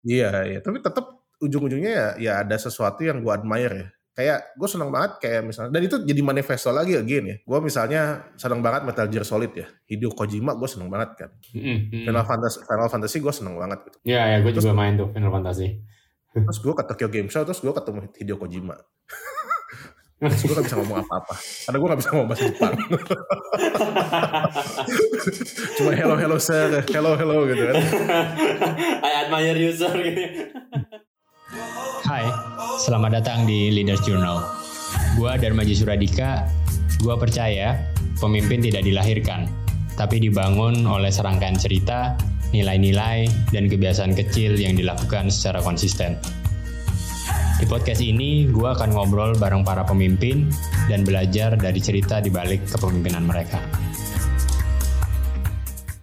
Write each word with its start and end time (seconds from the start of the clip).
Iya, 0.00 0.30
iya. 0.48 0.58
Tapi 0.60 0.80
tetap 0.80 1.06
ujung-ujungnya 1.40 1.92
ya, 1.92 2.08
ya 2.20 2.32
ada 2.44 2.56
sesuatu 2.56 3.00
yang 3.04 3.20
gue 3.20 3.32
admire 3.32 3.74
ya. 3.74 3.88
Kayak 4.10 4.52
gue 4.52 4.68
seneng 4.68 4.90
banget 4.92 5.16
kayak 5.22 5.40
misalnya, 5.48 5.70
dan 5.72 5.82
itu 5.86 5.96
jadi 6.04 6.20
manifesto 6.20 6.68
lagi 6.68 6.92
again 6.98 7.24
ya. 7.24 7.36
Gue 7.40 7.58
misalnya 7.62 8.32
seneng 8.36 8.60
banget 8.60 8.84
Metal 8.84 9.06
Gear 9.08 9.24
Solid 9.24 9.52
ya. 9.54 9.64
Hideo 9.88 10.12
Kojima 10.12 10.52
gue 10.52 10.68
seneng 10.68 10.92
banget 10.92 11.10
kan. 11.16 11.30
Mm-mm. 11.56 12.04
Final 12.04 12.24
Fantasy, 12.28 12.58
Final 12.66 12.88
Fantasy 12.90 13.16
gue 13.22 13.32
seneng 13.32 13.56
banget 13.56 13.78
gitu. 13.88 13.96
Ya, 14.04 14.28
ya, 14.28 14.36
gue 14.44 14.52
Terus- 14.52 14.66
juga 14.68 14.76
main 14.76 14.98
tuh 14.98 15.08
Final 15.14 15.32
Fantasy. 15.32 15.80
Terus 16.30 16.58
gue 16.60 16.74
ke 16.74 16.84
Tokyo 16.86 17.08
Game 17.08 17.26
Show, 17.26 17.42
terus 17.42 17.58
gue 17.58 17.72
ketemu 17.72 18.00
Hideo 18.14 18.36
Kojima. 18.36 18.76
Terus 20.20 20.44
gue 20.44 20.52
gak 20.52 20.66
bisa 20.68 20.76
ngomong 20.76 21.00
apa-apa. 21.00 21.32
Karena 21.40 21.76
gue 21.80 21.88
gak 21.88 22.00
bisa 22.04 22.10
ngomong 22.12 22.28
bahasa 22.28 22.44
Jepang. 22.52 22.72
Cuma 25.80 25.90
hello, 25.96 26.14
hello 26.20 26.36
sir, 26.36 26.84
hello, 26.92 27.16
hello 27.16 27.48
gitu 27.48 27.62
kan. 27.72 27.74
I 29.00 29.10
admire 29.24 29.56
you 29.56 29.72
sir 29.72 29.96
gitu. 29.96 30.52
Hai, 32.04 32.28
selamat 32.84 33.22
datang 33.22 33.48
di 33.48 33.72
Leaders 33.72 34.04
Journal. 34.04 34.44
Gua 35.16 35.40
Darmaji 35.40 35.72
Suradika. 35.72 36.44
Gua 37.00 37.16
percaya 37.16 37.80
pemimpin 38.20 38.60
tidak 38.60 38.84
dilahirkan, 38.84 39.48
tapi 39.96 40.20
dibangun 40.20 40.84
oleh 40.84 41.08
serangkaian 41.08 41.56
cerita, 41.56 42.12
nilai-nilai, 42.52 43.24
dan 43.56 43.72
kebiasaan 43.72 44.12
kecil 44.12 44.52
yang 44.60 44.76
dilakukan 44.76 45.32
secara 45.32 45.64
konsisten. 45.64 46.20
Di 47.60 47.68
podcast 47.68 48.00
ini, 48.00 48.48
gua 48.48 48.72
akan 48.72 48.96
ngobrol 48.96 49.36
bareng 49.36 49.60
para 49.68 49.84
pemimpin 49.84 50.48
dan 50.88 51.04
belajar 51.04 51.60
dari 51.60 51.76
cerita 51.76 52.16
di 52.16 52.32
balik 52.32 52.64
kepemimpinan 52.64 53.20
mereka. 53.28 53.60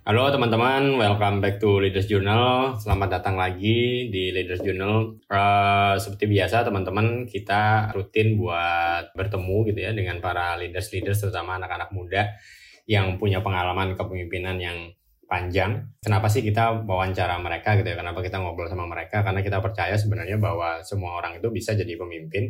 Halo 0.05 0.29
teman-teman, 0.29 1.01
welcome 1.01 1.41
back 1.41 1.57
to 1.57 1.81
Leaders 1.81 2.05
Journal. 2.05 2.77
Selamat 2.77 3.17
datang 3.17 3.41
lagi 3.41 4.05
di 4.13 4.29
Leaders 4.29 4.61
Journal. 4.61 5.17
Eh, 5.25 5.95
seperti 5.97 6.29
biasa 6.29 6.61
teman-teman, 6.61 7.25
kita 7.25 7.89
rutin 7.89 8.37
buat 8.37 9.17
bertemu 9.17 9.57
gitu 9.73 9.79
ya 9.81 9.97
dengan 9.97 10.21
para 10.21 10.61
leaders-leaders 10.61 11.25
terutama 11.25 11.57
anak-anak 11.57 11.89
muda 11.89 12.37
yang 12.85 13.17
punya 13.17 13.41
pengalaman 13.41 13.97
kepemimpinan 13.97 14.61
yang 14.61 14.93
panjang. 15.27 15.85
Kenapa 15.99 16.31
sih 16.31 16.41
kita 16.41 16.87
wawancara 16.87 17.37
mereka 17.43 17.75
gitu 17.75 17.87
ya? 17.91 17.99
Kenapa 17.99 18.23
kita 18.23 18.39
ngobrol 18.39 18.71
sama 18.71 18.87
mereka? 18.87 19.21
Karena 19.21 19.43
kita 19.43 19.59
percaya 19.59 19.99
sebenarnya 19.99 20.39
bahwa 20.39 20.81
semua 20.81 21.19
orang 21.19 21.37
itu 21.37 21.51
bisa 21.51 21.75
jadi 21.75 21.93
pemimpin. 21.99 22.47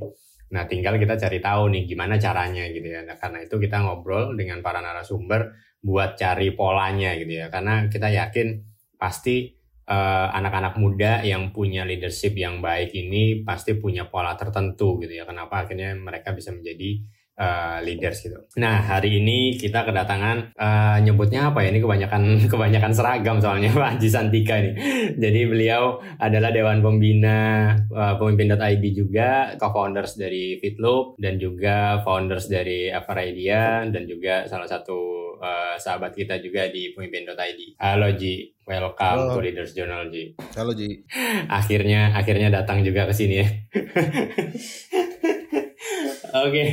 Nah, 0.54 0.64
tinggal 0.64 0.96
kita 0.96 1.20
cari 1.20 1.44
tahu 1.44 1.74
nih 1.74 1.84
gimana 1.90 2.16
caranya 2.16 2.70
gitu 2.72 2.88
ya. 2.88 3.04
Nah, 3.04 3.20
karena 3.20 3.44
itu 3.44 3.58
kita 3.60 3.84
ngobrol 3.84 4.38
dengan 4.38 4.64
para 4.64 4.80
narasumber 4.80 5.52
buat 5.82 6.18
cari 6.18 6.54
polanya 6.58 7.14
gitu 7.16 7.38
ya 7.38 7.48
karena 7.54 7.86
kita 7.88 8.10
yakin 8.10 8.66
pasti 8.98 9.54
eh, 9.86 10.28
anak-anak 10.34 10.76
muda 10.82 11.22
yang 11.22 11.54
punya 11.54 11.86
leadership 11.86 12.34
yang 12.34 12.60
baik 12.60 12.92
ini 12.98 13.46
pasti 13.46 13.78
punya 13.78 14.10
pola 14.10 14.34
tertentu 14.34 14.98
gitu 15.00 15.14
ya 15.14 15.24
kenapa 15.24 15.66
akhirnya 15.66 15.94
mereka 15.94 16.34
bisa 16.34 16.50
menjadi 16.52 17.06
eh, 17.38 17.78
leaders 17.86 18.18
gitu. 18.26 18.40
Nah 18.58 18.82
hari 18.82 19.22
ini 19.22 19.56
kita 19.56 19.86
kedatangan 19.86 20.58
eh, 20.58 20.98
nyebutnya 21.06 21.54
apa 21.54 21.62
ya 21.64 21.70
ini 21.70 21.80
kebanyakan 21.80 22.24
kebanyakan 22.52 22.92
seragam 22.92 23.38
soalnya 23.38 23.70
Pak 23.78 23.98
Haji 23.98 24.10
Santika 24.10 24.58
ini. 24.58 24.72
Jadi 25.16 25.42
beliau 25.46 26.02
adalah 26.18 26.50
Dewan 26.50 26.82
Pembina 26.82 27.72
eh, 27.78 28.16
Pemimpin.id 28.18 28.84
juga, 28.98 29.54
co-founders 29.56 30.18
dari 30.18 30.58
Fitloop 30.58 31.22
dan 31.22 31.38
juga 31.38 32.02
founders 32.02 32.50
dari 32.50 32.90
Everidea 32.90 33.86
dan 33.88 34.04
juga 34.10 34.50
salah 34.50 34.66
satu 34.66 35.32
eh, 35.38 35.76
sahabat 35.78 36.18
kita 36.18 36.42
juga 36.42 36.68
di 36.74 36.92
Pemimpin.id. 36.98 37.78
Halo 37.78 38.10
Ji, 38.18 38.50
welcome 38.66 39.30
Halo. 39.30 39.38
to 39.38 39.46
Leaders 39.46 39.78
Journal 39.78 40.10
Ji. 40.10 40.34
Halo 40.58 40.74
Ji. 40.74 41.06
Akhirnya 41.62 42.18
akhirnya 42.18 42.50
datang 42.50 42.82
juga 42.82 43.06
ke 43.06 43.14
sini 43.14 43.36
ya. 43.38 43.48
Oke, 46.36 46.64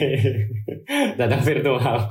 datang 1.15 1.43
virtual. 1.47 2.11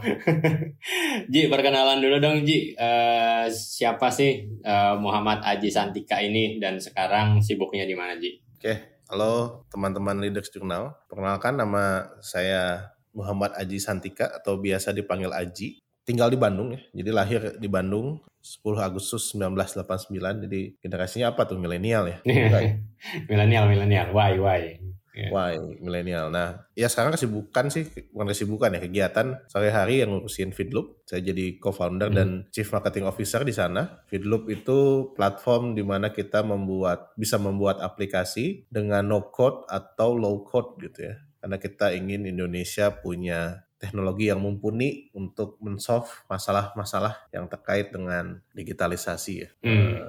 Ji, 1.27 1.51
perkenalan 1.51 1.99
dulu 1.99 2.17
dong 2.23 2.47
Ji. 2.47 2.71
Eh, 2.71 3.45
siapa 3.51 4.07
sih 4.07 4.47
eh, 4.63 4.95
Muhammad 4.95 5.43
Aji 5.43 5.67
Santika 5.67 6.23
ini 6.23 6.61
dan 6.63 6.79
sekarang 6.79 7.43
sibuknya 7.43 7.83
di 7.83 7.95
mana 7.97 8.15
Ji? 8.15 8.39
Oke, 8.55 9.03
halo 9.11 9.65
teman-teman 9.67 10.23
Leaders 10.23 10.47
Journal. 10.53 10.95
Perkenalkan 11.11 11.59
nama 11.59 12.15
saya 12.23 12.93
Muhammad 13.11 13.51
Aji 13.59 13.77
Santika 13.81 14.31
atau 14.31 14.55
biasa 14.61 14.95
dipanggil 14.95 15.33
Aji. 15.35 15.83
Tinggal 16.03 16.31
di 16.31 16.39
Bandung 16.39 16.75
ya. 16.75 16.81
Jadi 16.91 17.09
lahir 17.11 17.41
di 17.59 17.67
Bandung 17.71 18.19
10 18.43 18.59
Agustus 18.83 19.31
1989. 19.39 20.43
Jadi 20.47 20.61
generasinya 20.83 21.31
apa 21.31 21.47
tuh? 21.47 21.55
Milenial 21.55 22.07
ya? 22.07 22.17
Ya? 22.27 22.75
milenial, 23.31 23.71
milenial. 23.71 24.11
Why, 24.11 24.35
why? 24.35 24.83
Wah, 25.29 25.53
milenial. 25.77 26.33
Nah, 26.33 26.65
ya 26.73 26.89
sekarang 26.89 27.13
kesibukan 27.13 27.69
sih, 27.69 27.85
bukan 28.09 28.27
kesibukan 28.33 28.73
ya, 28.73 28.81
kegiatan 28.81 29.27
sehari-hari 29.45 30.01
yang 30.01 30.09
ngurusin 30.17 30.49
Feedloop. 30.51 31.05
Saya 31.05 31.21
jadi 31.21 31.61
co-founder 31.61 32.09
Hmm. 32.09 32.17
dan 32.17 32.29
chief 32.49 32.73
marketing 32.73 33.05
officer 33.05 33.45
di 33.45 33.53
sana. 33.53 34.01
Feedloop 34.09 34.49
itu 34.49 34.77
platform 35.13 35.77
di 35.77 35.85
mana 35.85 36.09
kita 36.09 36.41
membuat 36.41 37.13
bisa 37.13 37.37
membuat 37.37 37.77
aplikasi 37.79 38.65
dengan 38.73 39.05
no 39.05 39.29
code 39.29 39.69
atau 39.69 40.17
low 40.17 40.41
code 40.41 40.81
gitu 40.81 41.13
ya. 41.13 41.15
Karena 41.37 41.57
kita 41.61 41.93
ingin 41.93 42.25
Indonesia 42.25 42.89
punya 42.89 43.67
teknologi 43.77 44.31
yang 44.31 44.39
mumpuni 44.39 45.11
untuk 45.11 45.59
men-solve 45.59 46.07
masalah-masalah 46.31 47.27
yang 47.35 47.51
terkait 47.51 47.91
dengan 47.91 48.39
digitalisasi 48.55 49.33
ya 49.43 49.49
Hmm. 49.59 49.99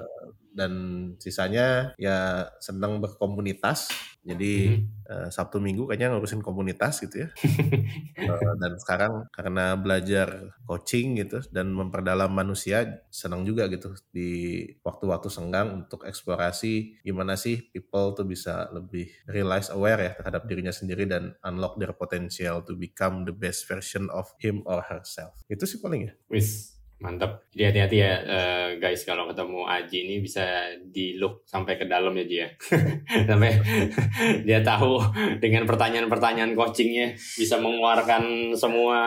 Dan 0.55 0.71
sisanya 1.19 1.91
ya 1.99 2.47
senang 2.63 3.03
berkomunitas. 3.03 3.91
Jadi 4.25 4.81
Hmm. 4.81 4.89
eh, 5.05 5.29
Sabtu 5.29 5.61
Minggu 5.61 5.85
kayaknya 5.85 6.09
ngurusin 6.15 6.41
komunitas 6.41 6.97
gitu 7.03 7.27
ya. 7.27 7.29
Eh, 8.25 8.53
dan 8.57 8.73
sekarang 8.81 9.29
karena 9.29 9.77
belajar 9.77 10.49
coaching 10.65 11.13
gitu 11.21 11.45
dan 11.53 11.69
memperdalam 11.69 12.31
manusia 12.33 13.05
senang 13.13 13.45
juga 13.45 13.69
gitu 13.69 13.93
di 14.09 14.65
waktu-waktu 14.81 15.29
senggang 15.29 15.85
untuk 15.85 16.07
eksplorasi 16.07 17.05
gimana 17.05 17.37
sih 17.37 17.69
people 17.69 18.17
tuh 18.17 18.25
bisa 18.25 18.65
lebih 18.73 19.05
realize 19.29 19.69
aware 19.69 20.01
ya 20.01 20.11
terhadap 20.17 20.49
dirinya 20.49 20.73
sendiri 20.73 21.05
dan 21.05 21.37
unlock 21.45 21.77
their 21.77 21.93
potential 21.93 22.65
to 22.65 22.73
become 22.73 23.29
the 23.29 23.35
best 23.35 23.69
version 23.69 24.09
of 24.09 24.25
him 24.41 24.65
or 24.65 24.81
herself. 24.81 25.37
Itu 25.45 25.69
sih 25.69 25.77
paling 25.77 26.09
ya. 26.09 26.13
Wis, 26.31 26.74
mantap. 27.05 27.45
Jadi 27.53 27.63
hati-hati 27.69 27.97
ya 28.01 28.13
eh, 28.25 28.67
guys 28.81 29.05
kalau 29.05 29.29
ketemu 29.29 29.61
Aji 29.69 29.97
ini 30.09 30.15
bisa 30.25 30.73
di 30.81 31.21
look 31.21 31.45
sampai 31.45 31.77
ke 31.77 31.85
dalam 31.85 32.17
ya 32.17 32.25
Ji 32.25 32.37
ya. 32.41 32.49
sampai 33.29 33.61
dia 34.49 34.65
tahu 34.65 34.97
dengan 35.37 35.69
pertanyaan-pertanyaan 35.69 36.57
coachingnya 36.57 37.13
bisa 37.13 37.61
mengeluarkan 37.61 38.57
semua 38.57 38.97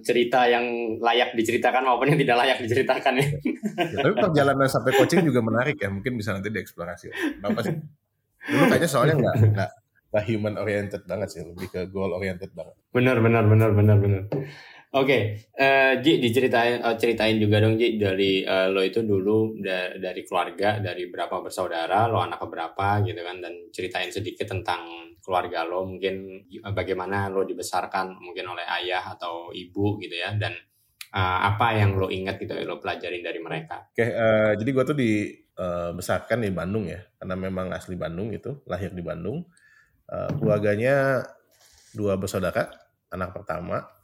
cerita 0.00 0.48
yang 0.48 0.96
layak 0.96 1.36
diceritakan 1.36 1.84
maupun 1.84 2.16
yang 2.16 2.20
tidak 2.24 2.36
layak 2.40 2.58
diceritakan 2.64 3.20
ya. 3.20 3.28
Ya, 3.92 3.98
tapi 4.00 4.14
perjalanan 4.16 4.68
sampai 4.72 4.96
coaching 4.96 5.28
juga 5.28 5.44
menarik 5.44 5.76
ya. 5.76 5.92
Mungkin 5.92 6.16
bisa 6.16 6.32
nanti 6.32 6.48
dieksplorasi. 6.48 7.12
Kenapa 7.38 7.60
sih? 7.60 7.76
Dulu 8.42 8.64
kayaknya 8.66 8.88
soalnya 8.88 9.16
nggak 9.20 9.36
nggak 10.12 10.24
human 10.28 10.54
oriented 10.60 11.02
banget 11.08 11.28
sih, 11.32 11.40
lebih 11.40 11.68
ke 11.72 11.80
goal 11.88 12.12
oriented 12.12 12.52
banget. 12.52 12.76
Benar, 12.92 13.20
benar, 13.24 13.44
benar, 13.48 13.70
benar, 13.72 13.96
benar. 13.96 14.22
Oke, 14.92 15.48
eh, 15.56 15.92
Ji 16.04 16.20
diceritain 16.20 16.84
eh, 16.84 16.96
ceritain 17.00 17.40
juga 17.40 17.64
dong 17.64 17.80
Ji 17.80 17.96
dari 17.96 18.44
eh, 18.44 18.68
lo 18.68 18.84
itu 18.84 19.00
dulu 19.00 19.56
da- 19.56 19.96
dari 19.96 20.20
keluarga 20.20 20.76
dari 20.84 21.08
berapa 21.08 21.40
bersaudara, 21.40 22.12
lo 22.12 22.20
anak 22.20 22.44
berapa 22.44 23.00
gitu 23.00 23.16
kan 23.24 23.40
dan 23.40 23.72
ceritain 23.72 24.12
sedikit 24.12 24.52
tentang 24.52 25.16
keluarga 25.24 25.64
lo 25.64 25.88
mungkin 25.88 26.44
bagaimana 26.76 27.32
lo 27.32 27.48
dibesarkan 27.48 28.20
mungkin 28.20 28.52
oleh 28.52 28.68
ayah 28.82 29.16
atau 29.16 29.48
ibu 29.56 29.96
gitu 29.96 30.12
ya 30.12 30.36
dan 30.36 30.52
eh, 31.08 31.38
apa 31.40 31.72
yang 31.72 31.96
lo 31.96 32.12
ingat 32.12 32.36
gitu 32.36 32.52
lo 32.68 32.76
pelajarin 32.76 33.24
dari 33.24 33.40
mereka. 33.40 33.88
Oke, 33.96 34.04
eh, 34.04 34.52
jadi 34.60 34.70
gue 34.76 34.84
tuh 34.84 34.98
dibesarkan 35.00 36.44
di 36.44 36.52
Bandung 36.52 36.84
ya, 36.92 37.00
karena 37.16 37.40
memang 37.40 37.72
asli 37.72 37.96
Bandung 37.96 38.28
gitu, 38.28 38.60
lahir 38.68 38.92
di 38.92 39.00
Bandung. 39.00 39.40
Eh, 40.04 40.30
keluarganya 40.36 41.24
dua 41.96 42.20
bersaudara, 42.20 42.68
anak 43.08 43.32
pertama, 43.32 44.01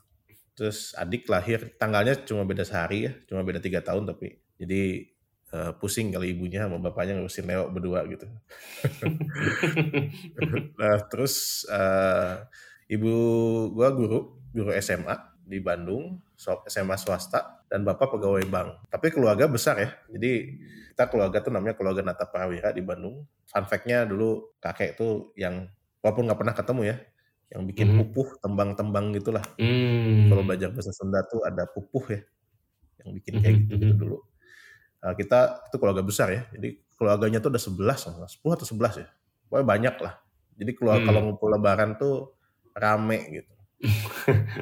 terus 0.58 0.90
adik 0.98 1.30
lahir 1.30 1.70
tanggalnya 1.78 2.18
cuma 2.26 2.42
beda 2.42 2.66
sehari 2.66 3.06
ya, 3.06 3.12
cuma 3.30 3.46
beda 3.46 3.62
tiga 3.62 3.78
tahun 3.78 4.10
tapi 4.10 4.42
jadi 4.58 5.06
eh, 5.54 5.72
pusing 5.78 6.10
kali 6.10 6.34
ibunya 6.34 6.66
sama 6.66 6.82
bapaknya 6.82 7.14
ngurusin 7.22 7.46
Leo 7.46 7.70
berdua 7.70 8.02
gitu. 8.10 8.26
Nah, 10.78 10.98
terus 11.06 11.62
eh, 11.70 12.34
ibu 12.90 13.14
gua 13.70 13.94
guru, 13.94 14.34
guru 14.50 14.74
SMA 14.82 15.14
di 15.48 15.62
Bandung, 15.62 16.20
SMA 16.68 16.98
swasta, 16.98 17.64
dan 17.70 17.86
bapak 17.86 18.18
pegawai 18.18 18.44
bank. 18.50 18.68
Tapi 18.92 19.06
keluarga 19.14 19.48
besar 19.48 19.80
ya, 19.80 19.90
jadi 20.12 20.58
kita 20.92 21.08
keluarga 21.08 21.38
tuh 21.40 21.54
namanya 21.54 21.78
keluarga 21.78 22.02
Nata 22.02 22.26
Prawira 22.26 22.74
di 22.74 22.82
Bandung. 22.82 23.24
Fun 23.48 23.64
fact-nya 23.64 24.04
dulu 24.04 24.58
kakek 24.60 24.98
tuh 24.98 25.32
yang, 25.38 25.70
walaupun 26.04 26.28
nggak 26.28 26.38
pernah 26.42 26.54
ketemu 26.58 26.82
ya, 26.90 26.96
yang 27.48 27.64
bikin 27.64 27.88
Mhm. 27.92 27.96
pupuh, 28.12 28.28
tembang-tembang 28.44 29.16
gitulah. 29.16 29.44
Hmm. 29.56 30.28
Kalau 30.28 30.42
belajar 30.44 30.68
bahasa 30.72 30.92
Sunda 30.92 31.24
tuh 31.24 31.40
ada 31.44 31.64
pupuh 31.64 32.04
ya, 32.12 32.20
yang 33.04 33.16
bikin 33.16 33.40
kayak 33.40 33.54
gitu, 33.64 33.72
gitu 33.80 33.94
dulu. 33.96 34.18
Nah, 35.00 35.14
kita 35.14 35.64
itu 35.70 35.76
keluarga 35.80 36.02
besar 36.04 36.28
ya, 36.34 36.42
jadi 36.52 36.76
keluarganya 36.98 37.38
tuh 37.40 37.54
udah 37.54 37.62
11 37.62 38.00
10 38.28 38.58
atau 38.58 38.66
11 38.68 38.94
ya. 39.00 39.08
Pokoknya 39.48 39.66
banyak 39.66 39.96
lah. 40.02 40.14
Jadi 40.58 40.70
keluar 40.76 40.98
Hmm. 41.00 41.06
kalau 41.08 41.20
ngumpul 41.24 41.48
lebaran 41.54 41.90
tuh 41.96 42.34
rame 42.74 43.18
gitu. 43.30 43.52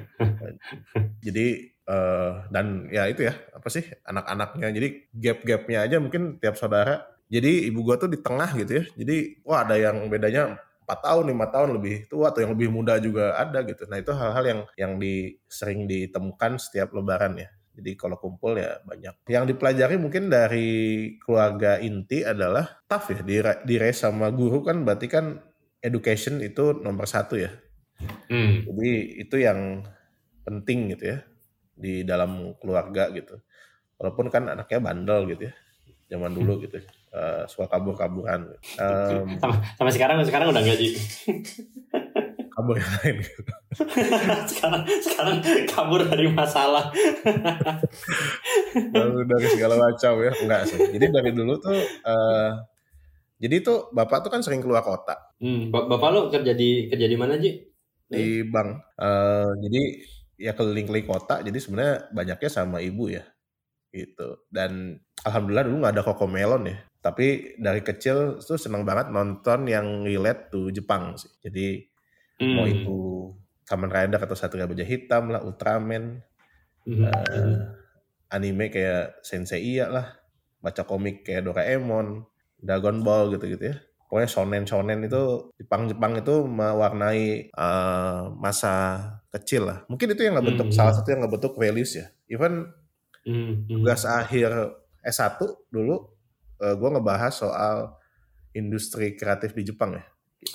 Jadi 1.27 1.47
eh, 1.87 2.33
dan 2.51 2.91
ya 2.91 3.07
itu 3.09 3.23
ya 3.25 3.35
apa 3.55 3.69
sih 3.71 3.87
anak-anaknya. 4.05 4.69
Jadi 4.75 4.89
gap-gapnya 5.15 5.79
aja 5.87 5.97
mungkin 6.03 6.37
tiap 6.39 6.59
saudara. 6.59 7.07
Jadi 7.27 7.67
ibu 7.67 7.83
gua 7.83 7.99
tuh 7.99 8.13
di 8.13 8.21
tengah 8.21 8.53
gitu 8.55 8.83
ya. 8.83 8.85
Jadi 8.95 9.17
wah 9.43 9.67
ada 9.67 9.75
yang 9.81 10.07
bedanya 10.07 10.61
4 10.87 11.03
tahun, 11.03 11.25
lima 11.35 11.51
tahun 11.51 11.75
lebih 11.75 12.07
tua 12.07 12.31
atau 12.31 12.47
yang 12.47 12.55
lebih 12.55 12.71
muda 12.71 13.03
juga 13.03 13.35
ada 13.35 13.67
gitu. 13.67 13.91
Nah 13.91 13.99
itu 13.99 14.15
hal-hal 14.15 14.45
yang 14.47 14.61
yang 14.79 14.93
di, 15.03 15.35
sering 15.51 15.91
ditemukan 15.91 16.63
setiap 16.63 16.95
lebaran 16.95 17.43
ya. 17.43 17.51
Jadi 17.77 17.93
kalau 17.99 18.17
kumpul 18.17 18.57
ya 18.57 18.81
banyak. 18.87 19.27
Yang 19.29 19.45
dipelajari 19.53 19.99
mungkin 19.99 20.31
dari 20.33 20.71
keluarga 21.21 21.77
inti 21.83 22.23
adalah 22.23 22.81
tough 22.87 23.13
ya. 23.13 23.21
Di, 23.67 23.77
sama 23.93 24.31
guru 24.31 24.63
kan 24.63 24.87
berarti 24.87 25.11
kan 25.11 25.43
education 25.83 26.41
itu 26.41 26.73
nomor 26.79 27.05
satu 27.05 27.37
ya. 27.37 27.51
Hmm. 28.31 28.65
Jadi 28.65 29.21
itu 29.27 29.37
yang 29.43 29.85
penting 30.47 30.95
gitu 30.95 31.05
ya 31.17 31.19
di 31.77 32.07
dalam 32.07 32.57
keluarga 32.63 33.13
gitu. 33.13 33.37
Walaupun 34.01 34.33
kan 34.33 34.49
anaknya 34.49 34.79
bandel 34.81 35.21
gitu 35.35 35.43
ya, 35.49 35.55
zaman 36.13 36.33
dulu 36.37 36.61
gitu, 36.65 36.85
uh, 37.17 37.43
suka 37.49 37.67
kabur-kaburan. 37.67 38.53
Um, 38.77 39.41
Sama, 39.41 39.57
sama 39.75 39.91
sekarang 39.91 40.21
sekarang 40.23 40.53
udah 40.53 40.61
enggak 40.61 40.77
sih. 40.77 40.93
kabur 42.53 42.77
yang 42.77 42.89
lain. 43.01 43.17
Sekarang 44.49 44.81
sekarang 44.89 45.37
kabur 45.69 46.01
dari 46.09 46.33
masalah. 46.33 46.89
Baru 48.97 49.29
dari 49.29 49.47
segala 49.53 49.77
macam 49.77 50.13
ya, 50.21 50.33
enggak 50.33 50.63
sih. 50.65 50.81
Jadi 50.97 51.05
dari 51.13 51.31
dulu 51.37 51.61
tuh, 51.61 51.77
uh, 52.05 52.57
jadi 53.37 53.61
tuh 53.61 53.93
bapak 53.93 54.25
tuh 54.25 54.33
kan 54.33 54.41
sering 54.41 54.65
keluar 54.65 54.81
kota 54.81 55.13
Hmm, 55.37 55.69
bap- 55.69 55.93
bapak 55.93 56.09
lu 56.09 56.21
kerja 56.33 56.57
di 56.57 56.89
kerja 56.89 57.05
di 57.05 57.17
mana 57.21 57.37
Ji? 57.37 57.61
di 58.09 58.41
bank. 58.49 58.97
Uh, 58.97 59.53
jadi 59.61 59.83
ya 60.41 60.53
keliling-keliling 60.57 61.05
kota. 61.05 61.45
Jadi 61.45 61.59
sebenarnya 61.61 62.09
banyaknya 62.09 62.49
sama 62.49 62.81
ibu 62.81 63.13
ya, 63.13 63.21
gitu. 63.93 64.41
Dan 64.49 64.97
alhamdulillah 65.27 65.65
dulu 65.67 65.77
nggak 65.83 65.95
ada 65.99 66.05
Cocomelon 66.07 66.63
ya. 66.71 66.79
Tapi 67.03 67.27
dari 67.59 67.81
kecil 67.87 68.43
tuh 68.43 68.59
seneng 68.59 68.83
banget 68.89 69.11
nonton 69.15 69.67
yang 69.71 70.03
relate 70.07 70.51
to 70.51 70.71
Jepang 70.75 71.15
sih. 71.21 71.31
Jadi 71.45 71.87
Hmm. 72.41 72.53
mau 72.57 72.67
itu 72.69 72.97
Kamen 73.67 73.91
Rider 73.91 74.21
atau 74.23 74.37
Satria 74.39 74.69
Baja 74.71 74.85
Hitam 74.87 75.33
lah, 75.35 75.43
Ultraman, 75.43 76.23
Hmm. 76.87 77.03
eh, 77.05 77.57
anime 78.31 78.67
kayak 78.75 79.23
Sensei 79.27 79.63
Iya 79.63 79.87
lah, 79.91 80.07
baca 80.63 80.83
komik 80.87 81.27
kayak 81.27 81.47
Doraemon, 81.51 82.27
Dragon 82.63 83.03
Ball 83.07 83.35
gitu-gitu 83.37 83.65
ya. 83.75 83.77
Pokoknya 84.07 84.29
shonen-shonen 84.31 85.01
itu 85.07 85.51
Jepang-Jepang 85.59 86.23
itu 86.23 86.35
mewarnai 86.47 87.51
eh, 87.51 88.23
masa 88.39 88.75
kecil 89.35 89.67
lah. 89.71 89.79
Mungkin 89.91 90.15
itu 90.15 90.23
yang 90.27 90.39
nggak 90.39 90.49
bentuk 90.55 90.69
Hmm. 90.71 90.77
salah 90.77 90.95
satu 90.95 91.09
yang 91.13 91.27
nggak 91.27 91.35
bentuk 91.41 91.55
values 91.59 91.93
ya. 91.99 92.07
Even 92.31 92.71
Hmm, 93.27 93.67
hmm. 93.69 93.83
tugas 93.83 94.03
akhir 94.07 94.51
S1 95.07 95.39
dulu 95.71 96.11
gue 96.57 96.89
ngebahas 96.91 97.31
soal 97.37 97.95
industri 98.57 99.13
kreatif 99.13 99.53
di 99.53 99.63
Jepang 99.69 99.93
ya. 99.93 100.05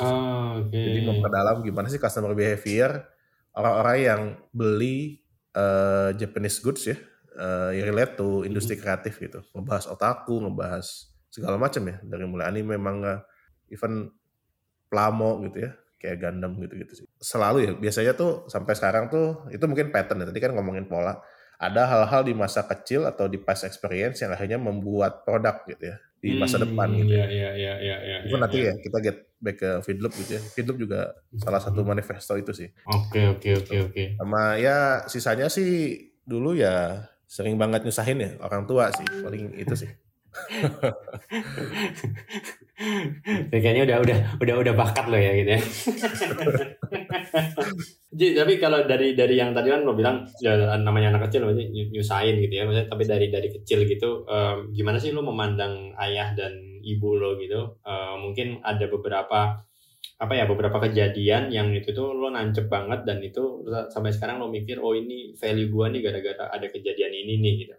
Ah, 0.01 0.57
oke. 0.57 0.74
Jadi 0.74 1.00
memperdalam 1.06 1.62
gimana 1.62 1.88
sih 1.92 2.01
customer 2.01 2.33
behavior 2.33 3.06
orang-orang 3.53 3.98
yang 4.01 4.21
beli 4.56 5.19
eh, 5.51 6.09
Japanese 6.15 6.63
goods 6.63 6.88
ya, 6.88 6.98
eh, 7.38 7.81
yang 7.81 7.92
relate 7.92 8.15
to 8.18 8.48
industri 8.48 8.80
kreatif 8.80 9.19
gitu. 9.19 9.44
Ngebahas 9.53 9.92
otaku, 9.92 10.42
ngebahas 10.48 11.12
segala 11.31 11.59
macam 11.59 11.83
ya, 11.88 11.97
dari 12.04 12.25
mulai 12.27 12.47
anime, 12.50 12.75
manga, 12.80 13.24
even 13.68 14.09
plamo 14.92 15.44
gitu 15.47 15.68
ya, 15.68 15.71
kayak 16.00 16.18
Gundam 16.19 16.59
gitu-gitu 16.59 17.04
sih. 17.04 17.07
Selalu 17.19 17.57
ya, 17.68 17.71
biasanya 17.75 18.13
tuh 18.15 18.47
sampai 18.47 18.74
sekarang 18.75 19.12
tuh 19.12 19.47
itu 19.51 19.63
mungkin 19.68 19.92
pattern 19.92 20.24
ya. 20.24 20.25
Tadi 20.31 20.39
kan 20.39 20.51
ngomongin 20.56 20.88
pola. 20.88 21.19
Ada 21.61 21.85
hal-hal 21.85 22.25
di 22.25 22.33
masa 22.33 22.65
kecil 22.65 23.05
atau 23.05 23.29
di 23.29 23.37
past 23.37 23.61
experience 23.69 24.17
yang 24.25 24.33
akhirnya 24.33 24.57
membuat 24.57 25.21
produk 25.21 25.61
gitu 25.69 25.93
ya 25.93 25.97
di 26.21 26.37
masa 26.37 26.57
Hmm, 26.57 26.57
depan 26.57 26.89
gitu. 26.97 27.13
Iya, 27.17 27.25
iya, 27.29 27.49
iya, 27.57 27.73
iya, 27.81 27.97
iya. 28.01 28.17
Itu 28.25 28.33
iya, 28.33 28.41
nanti 28.41 28.57
iya. 28.61 28.69
ya 28.69 28.73
kita 28.81 28.97
get 29.05 29.17
back 29.41 29.57
ke 29.61 29.69
Feedloop 29.85 30.13
gitu 30.21 30.31
ya. 30.37 30.41
Feedloop 30.53 30.77
juga 30.81 30.99
salah 31.37 31.61
satu 31.61 31.81
manifesto 31.85 32.33
itu 32.37 32.53
sih. 32.53 32.69
Oke, 32.85 33.21
oke, 33.29 33.49
oke, 33.61 33.75
oke. 33.89 34.03
Sama 34.17 34.57
ya 34.57 35.05
sisanya 35.09 35.49
sih 35.49 35.69
dulu 36.25 36.53
ya 36.57 37.05
sering 37.25 37.57
banget 37.61 37.81
nyusahin 37.85 38.19
ya 38.21 38.31
orang 38.45 38.65
tua 38.69 38.89
sih 38.93 39.05
paling 39.21 39.53
itu 39.57 39.73
sih. 39.77 39.89
Kayaknya 43.51 43.83
udah 43.88 43.98
udah 44.01 44.18
udah 44.42 44.56
udah 44.66 44.74
bakat 44.74 45.06
lo 45.12 45.18
ya 45.18 45.31
gitu 45.38 45.50
ya. 45.54 45.62
Ji, 48.12 48.36
tapi 48.36 48.60
kalau 48.60 48.83
dari 48.83 49.16
dari 49.16 49.39
yang 49.39 49.56
tadi 49.56 49.72
kan 49.72 49.88
lo 49.88 49.95
bilang 49.95 50.28
ya, 50.44 50.75
namanya 50.75 51.16
anak 51.16 51.31
kecil 51.31 51.48
ny- 51.56 51.89
nyusahin 51.95 52.44
gitu 52.44 52.54
ya, 52.60 52.68
maksudnya 52.68 52.92
tapi 52.92 53.04
dari 53.07 53.31
dari 53.31 53.48
kecil 53.48 53.88
gitu, 53.88 54.28
em, 54.28 54.68
gimana 54.75 55.00
sih 55.00 55.16
lo 55.16 55.24
memandang 55.24 55.95
ayah 55.95 56.36
dan 56.36 56.51
ibu 56.83 57.16
lo 57.16 57.39
gitu? 57.39 57.80
Eh, 57.88 58.16
mungkin 58.19 58.60
ada 58.68 58.83
beberapa 58.92 59.63
apa 60.22 60.33
ya 60.38 60.45
beberapa 60.45 60.78
kejadian 60.86 61.50
yang 61.50 61.74
itu 61.74 61.98
tuh 61.98 62.13
lo 62.13 62.30
nancep 62.30 62.69
banget 62.69 63.10
dan 63.10 63.18
itu 63.25 63.66
sampai 63.89 64.13
sekarang 64.13 64.38
lo 64.38 64.54
mikir 64.54 64.78
oh 64.78 64.94
ini 64.94 65.33
value 65.33 65.74
gua 65.74 65.89
nih 65.89 66.01
gara-gara 66.06 66.45
ada 66.54 66.68
kejadian 66.69 67.10
ini 67.25 67.33
nih 67.42 67.54
gitu. 67.66 67.75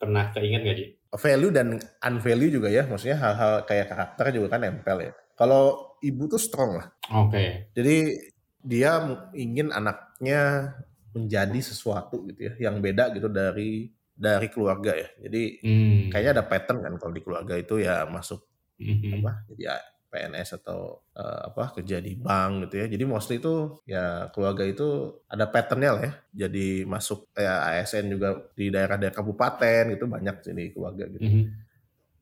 Pernah 0.00 0.32
keinget 0.32 0.64
gak 0.64 0.76
Ji? 0.80 0.86
Value 1.10 1.52
dan 1.52 1.76
unvalue 2.00 2.48
juga 2.48 2.72
ya, 2.72 2.88
maksudnya 2.88 3.18
hal-hal 3.20 3.68
kayak 3.68 3.92
karakter 3.92 4.24
juga 4.32 4.56
kan 4.56 4.64
nempel 4.64 4.98
ya. 5.04 5.12
Kalau 5.36 5.92
ibu 6.00 6.24
tuh 6.24 6.40
strong 6.40 6.80
lah. 6.80 6.88
Oke. 7.12 7.68
Jadi 7.76 8.16
dia 8.62 9.02
ingin 9.34 9.68
anaknya 9.68 10.72
menjadi 11.12 11.60
sesuatu 11.60 12.24
gitu 12.30 12.48
ya, 12.48 12.70
yang 12.70 12.78
beda 12.80 13.12
gitu 13.12 13.28
dari 13.28 13.90
dari 14.14 14.48
keluarga 14.48 14.94
ya. 14.94 15.08
Jadi 15.20 15.42
Hmm. 15.64 16.08
kayaknya 16.08 16.32
ada 16.40 16.44
pattern 16.46 16.78
kan 16.80 16.94
kalau 16.96 17.12
di 17.12 17.22
keluarga 17.24 17.54
itu 17.56 17.80
ya 17.82 18.04
masuk 18.06 18.44
Mhm. 18.80 19.20
apa 19.20 19.44
jadi 19.52 19.64
PNS 20.10 20.58
atau 20.60 21.00
eh, 21.14 21.40
apa 21.48 21.72
kerja 21.78 21.96
di 22.02 22.12
bank 22.18 22.68
gitu 22.68 22.74
ya. 22.82 22.86
Jadi 22.90 23.04
mostly 23.06 23.38
itu 23.42 23.80
ya 23.86 24.28
keluarga 24.34 24.64
itu 24.66 25.16
ada 25.30 25.46
patternnya 25.48 25.90
lah 25.96 26.02
ya. 26.08 26.12
Jadi 26.46 26.84
masuk 26.84 27.30
ya 27.38 27.62
ASN 27.70 28.10
juga 28.14 28.28
di 28.58 28.68
daerah-daerah 28.74 29.14
kabupaten 29.16 29.82
gitu 29.94 30.04
banyak 30.10 30.36
sih 30.44 30.54
di 30.54 30.64
keluarga 30.74 31.04
gitu. 31.10 31.22
Mhm. 31.24 31.44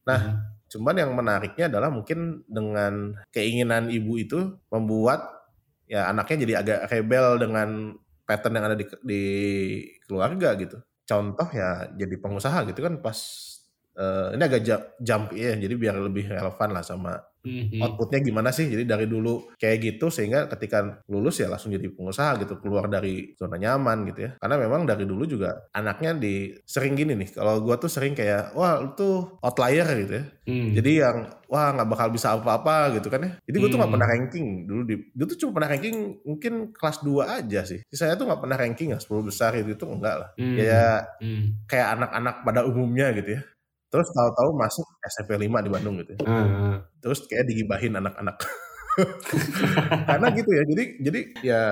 Nah, 0.08 0.20
Mhm. 0.22 0.36
Cuman 0.68 0.96
yang 1.00 1.16
menariknya 1.16 1.72
adalah 1.72 1.88
mungkin 1.88 2.44
dengan 2.44 3.16
keinginan 3.32 3.88
ibu 3.88 4.20
itu 4.20 4.60
membuat 4.68 5.24
ya 5.88 6.12
anaknya 6.12 6.36
jadi 6.44 6.54
agak 6.60 6.80
rebel 6.92 7.40
dengan 7.40 7.96
pattern 8.28 8.60
yang 8.60 8.66
ada 8.68 8.76
di, 8.76 8.84
di 9.00 9.22
keluarga 10.04 10.52
gitu. 10.60 10.76
Contoh 11.08 11.48
ya 11.56 11.88
jadi 11.96 12.14
pengusaha 12.20 12.68
gitu 12.68 12.84
kan 12.84 13.00
pas 13.00 13.16
eh, 13.96 14.36
ini 14.36 14.42
agak 14.44 14.60
ju- 14.60 14.88
jump 15.00 15.32
ya 15.32 15.56
jadi 15.56 15.74
biar 15.74 15.96
lebih 16.04 16.36
relevan 16.36 16.68
lah 16.76 16.84
sama 16.84 17.16
Mhm. 17.46 17.78
outputnya 17.78 18.18
gimana 18.18 18.50
sih 18.50 18.66
jadi 18.66 18.82
dari 18.82 19.06
dulu 19.06 19.54
kayak 19.56 19.78
gitu 19.78 20.10
sehingga 20.10 20.50
ketika 20.50 21.02
lulus 21.06 21.38
ya 21.38 21.46
langsung 21.46 21.70
jadi 21.70 21.86
pengusaha 21.94 22.34
gitu 22.42 22.58
keluar 22.58 22.90
dari 22.90 23.32
zona 23.38 23.54
nyaman 23.54 24.10
gitu 24.10 24.26
ya 24.26 24.30
karena 24.42 24.56
memang 24.58 24.82
dari 24.84 25.06
dulu 25.06 25.22
juga 25.22 25.70
anaknya 25.70 26.18
di 26.18 26.50
sering 26.66 26.98
gini 26.98 27.14
nih 27.14 27.30
kalau 27.38 27.62
gua 27.62 27.78
tuh 27.78 27.86
sering 27.86 28.18
kayak 28.18 28.52
wah 28.58 28.82
lu 28.82 28.90
tuh 28.98 29.38
outlier 29.40 29.86
gitu 30.02 30.14
ya 30.18 30.24
Hmm. 30.48 30.72
jadi 30.72 30.92
yang 31.04 31.16
wah 31.52 31.76
nggak 31.76 31.88
bakal 31.92 32.08
bisa 32.08 32.32
apa-apa 32.32 32.96
gitu 32.96 33.12
kan 33.12 33.20
ya 33.20 33.30
jadi 33.44 33.56
gue 33.60 33.68
tuh 33.68 33.76
nggak 33.76 33.90
Hmm. 33.92 33.96
pernah 34.00 34.08
ranking 34.16 34.46
dulu 34.64 34.82
di 34.88 34.94
gue 35.12 35.26
tuh 35.28 35.38
cuma 35.44 35.50
pernah 35.60 35.68
ranking 35.76 35.96
mungkin 36.24 36.52
kelas 36.72 37.04
2 37.04 37.36
aja 37.36 37.60
sih 37.68 37.84
sisanya 37.92 38.16
tuh 38.16 38.24
nggak 38.32 38.40
pernah 38.40 38.56
ranking 38.56 38.88
ya 38.90 38.98
10 38.98 39.20
besar 39.20 39.52
itu 39.60 39.76
itu 39.76 39.84
enggak 39.84 40.14
lah 40.24 40.28
Hmm. 40.40 40.56
ya 40.56 41.04
Hmm. 41.20 41.52
kayak 41.68 41.88
anak-anak 42.00 42.34
pada 42.48 42.60
umumnya 42.64 43.12
gitu 43.12 43.36
ya 43.36 43.42
terus 43.92 44.08
tahu-tahu 44.12 44.50
masuk 44.56 44.86
SMP 45.08 45.40
5 45.40 45.64
di 45.64 45.70
Bandung 45.72 45.94
gitu 46.00 46.14
ya. 46.14 46.20
Ah. 46.24 46.76
terus 47.02 47.24
kayak 47.26 47.48
digibahin 47.48 47.96
anak-anak. 47.96 48.36
Karena 50.10 50.26
gitu 50.34 50.50
ya 50.50 50.62
jadi 50.66 50.84
jadi 50.98 51.20
ya 51.40 51.62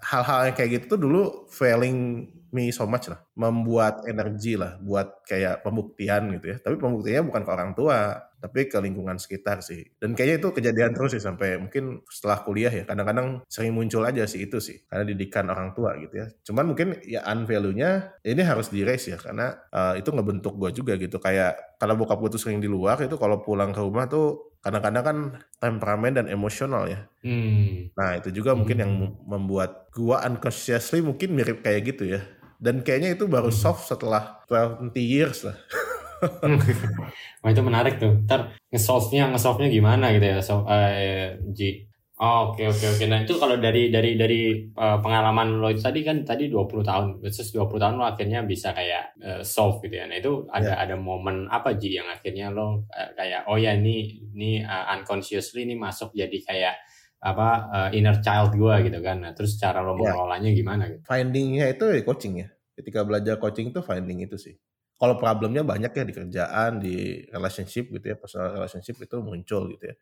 hal-hal 0.00 0.50
yang 0.50 0.56
kayak 0.56 0.70
gitu 0.80 0.84
tuh 0.96 1.00
dulu 1.02 1.22
failing 1.50 2.30
me 2.50 2.72
so 2.72 2.88
much 2.88 3.12
lah. 3.12 3.20
Membuat 3.36 4.06
energi 4.08 4.56
lah 4.56 4.78
buat 4.80 5.26
kayak 5.26 5.62
pembuktian 5.62 6.32
gitu 6.38 6.46
ya. 6.54 6.56
Tapi 6.58 6.76
pembuktiannya 6.80 7.24
bukan 7.26 7.42
ke 7.42 7.50
orang 7.50 7.72
tua 7.76 8.25
tapi 8.36 8.68
ke 8.68 8.78
lingkungan 8.78 9.16
sekitar 9.16 9.64
sih 9.64 9.84
dan 9.98 10.12
kayaknya 10.12 10.36
itu 10.44 10.48
kejadian 10.52 10.92
terus 10.92 11.16
sih 11.16 11.22
sampai 11.22 11.56
mungkin 11.56 12.04
setelah 12.08 12.44
kuliah 12.44 12.72
ya 12.72 12.84
kadang-kadang 12.84 13.40
sering 13.48 13.72
muncul 13.72 14.04
aja 14.04 14.24
sih 14.28 14.44
itu 14.44 14.60
sih 14.60 14.84
karena 14.86 15.04
didikan 15.08 15.48
orang 15.48 15.72
tua 15.72 15.96
gitu 15.96 16.14
ya 16.20 16.26
cuman 16.46 16.64
mungkin 16.72 16.88
ya 17.02 17.24
unvalue-nya 17.26 18.20
ini 18.22 18.42
harus 18.44 18.68
di 18.68 18.84
raise 18.84 19.08
ya 19.08 19.18
karena 19.18 19.56
eh, 19.72 20.00
itu 20.04 20.10
ngebentuk 20.12 20.54
gue 20.60 20.70
juga 20.76 20.94
gitu 21.00 21.16
kayak 21.16 21.80
kalau 21.80 21.96
bokap 21.96 22.18
gue 22.20 22.30
tuh 22.36 22.42
sering 22.42 22.60
di 22.60 22.68
luar 22.68 23.00
itu 23.00 23.16
kalau 23.16 23.40
pulang 23.40 23.72
ke 23.72 23.80
rumah 23.80 24.06
tuh 24.06 24.56
kadang-kadang 24.60 25.04
kan 25.06 25.18
temperamen 25.62 26.12
dan 26.18 26.26
emosional 26.26 26.90
ya 26.90 27.06
Hmm. 27.26 27.90
Nah 27.98 28.22
itu 28.22 28.30
juga 28.30 28.54
mungkin 28.54 28.78
Hmm. 28.78 28.84
yang 28.86 28.92
membuat 29.26 29.90
gua 29.90 30.22
unconsciously 30.22 31.02
mungkin 31.02 31.34
mirip 31.34 31.58
kayak 31.58 31.90
gitu 31.90 32.06
ya. 32.06 32.22
Dan 32.62 32.86
kayaknya 32.86 33.18
itu 33.18 33.26
baru 33.26 33.50
Hmm. 33.50 33.58
soft 33.58 33.90
setelah 33.90 34.46
20 34.46 35.02
years 35.02 35.42
lah. 35.42 35.58
Wah 37.42 37.50
itu 37.50 37.62
menarik 37.62 38.00
tuh. 38.00 38.24
Ntar 38.24 38.56
nge-solve-nya, 38.72 39.30
nge-solve-nya 39.34 39.68
gimana 39.68 40.12
gitu 40.16 40.26
ya, 40.26 40.38
so, 40.40 40.64
uh, 40.64 41.36
Ji. 41.52 41.86
Oh, 42.16 42.56
oke 42.56 42.64
oke 42.64 42.96
oke. 42.96 43.04
Nah 43.12 43.28
itu 43.28 43.36
kalau 43.36 43.60
dari 43.60 43.92
dari 43.92 44.16
dari 44.16 44.64
uh, 44.72 45.04
pengalaman 45.04 45.60
lo 45.60 45.68
itu 45.68 45.84
tadi 45.84 46.00
kan 46.00 46.24
tadi 46.24 46.48
20 46.48 46.80
tahun, 46.80 47.06
terus 47.20 47.52
20 47.52 47.76
tahun 47.76 48.00
lo 48.00 48.08
akhirnya 48.08 48.40
bisa 48.48 48.72
kayak 48.72 49.20
uh, 49.20 49.42
solve 49.44 49.84
gitu 49.84 50.00
ya. 50.00 50.08
Nah 50.08 50.16
itu 50.16 50.48
ada 50.48 50.80
yeah. 50.80 50.80
ada 50.80 50.96
momen 50.96 51.44
apa 51.52 51.76
Ji 51.76 52.00
yang 52.00 52.08
akhirnya 52.08 52.48
lo 52.48 52.88
uh, 52.88 53.10
kayak 53.12 53.44
oh 53.52 53.60
ya 53.60 53.76
ini 53.76 54.16
ini 54.32 54.64
uh, 54.64 54.96
unconsciously 54.96 55.68
ini 55.68 55.76
masuk 55.76 56.16
jadi 56.16 56.38
kayak 56.40 56.74
apa 57.20 57.48
uh, 57.68 57.88
inner 57.92 58.16
child 58.24 58.56
gue 58.56 58.74
gitu 58.88 58.98
kan. 59.04 59.20
Nah, 59.20 59.32
terus 59.36 59.60
cara 59.60 59.84
lo 59.84 59.92
yeah. 59.92 60.08
mengelolanya 60.08 60.50
gimana 60.56 60.82
gitu? 60.88 61.04
Findingnya 61.04 61.68
itu 61.68 61.84
ya 61.84 62.00
coaching 62.00 62.34
ya. 62.40 62.48
Ketika 62.76 63.04
belajar 63.04 63.36
coaching 63.36 63.76
itu 63.76 63.84
finding 63.84 64.24
itu 64.24 64.40
sih. 64.40 64.56
Kalau 64.96 65.14
problemnya 65.20 65.60
banyak 65.60 65.92
ya 65.92 66.04
di 66.08 66.14
kerjaan, 66.16 66.70
di 66.80 67.20
relationship 67.28 67.92
gitu 67.92 68.06
ya, 68.12 68.16
personal 68.16 68.56
relationship 68.56 68.96
itu 69.00 69.16
muncul 69.20 69.68
gitu 69.76 69.84
ya 69.92 69.96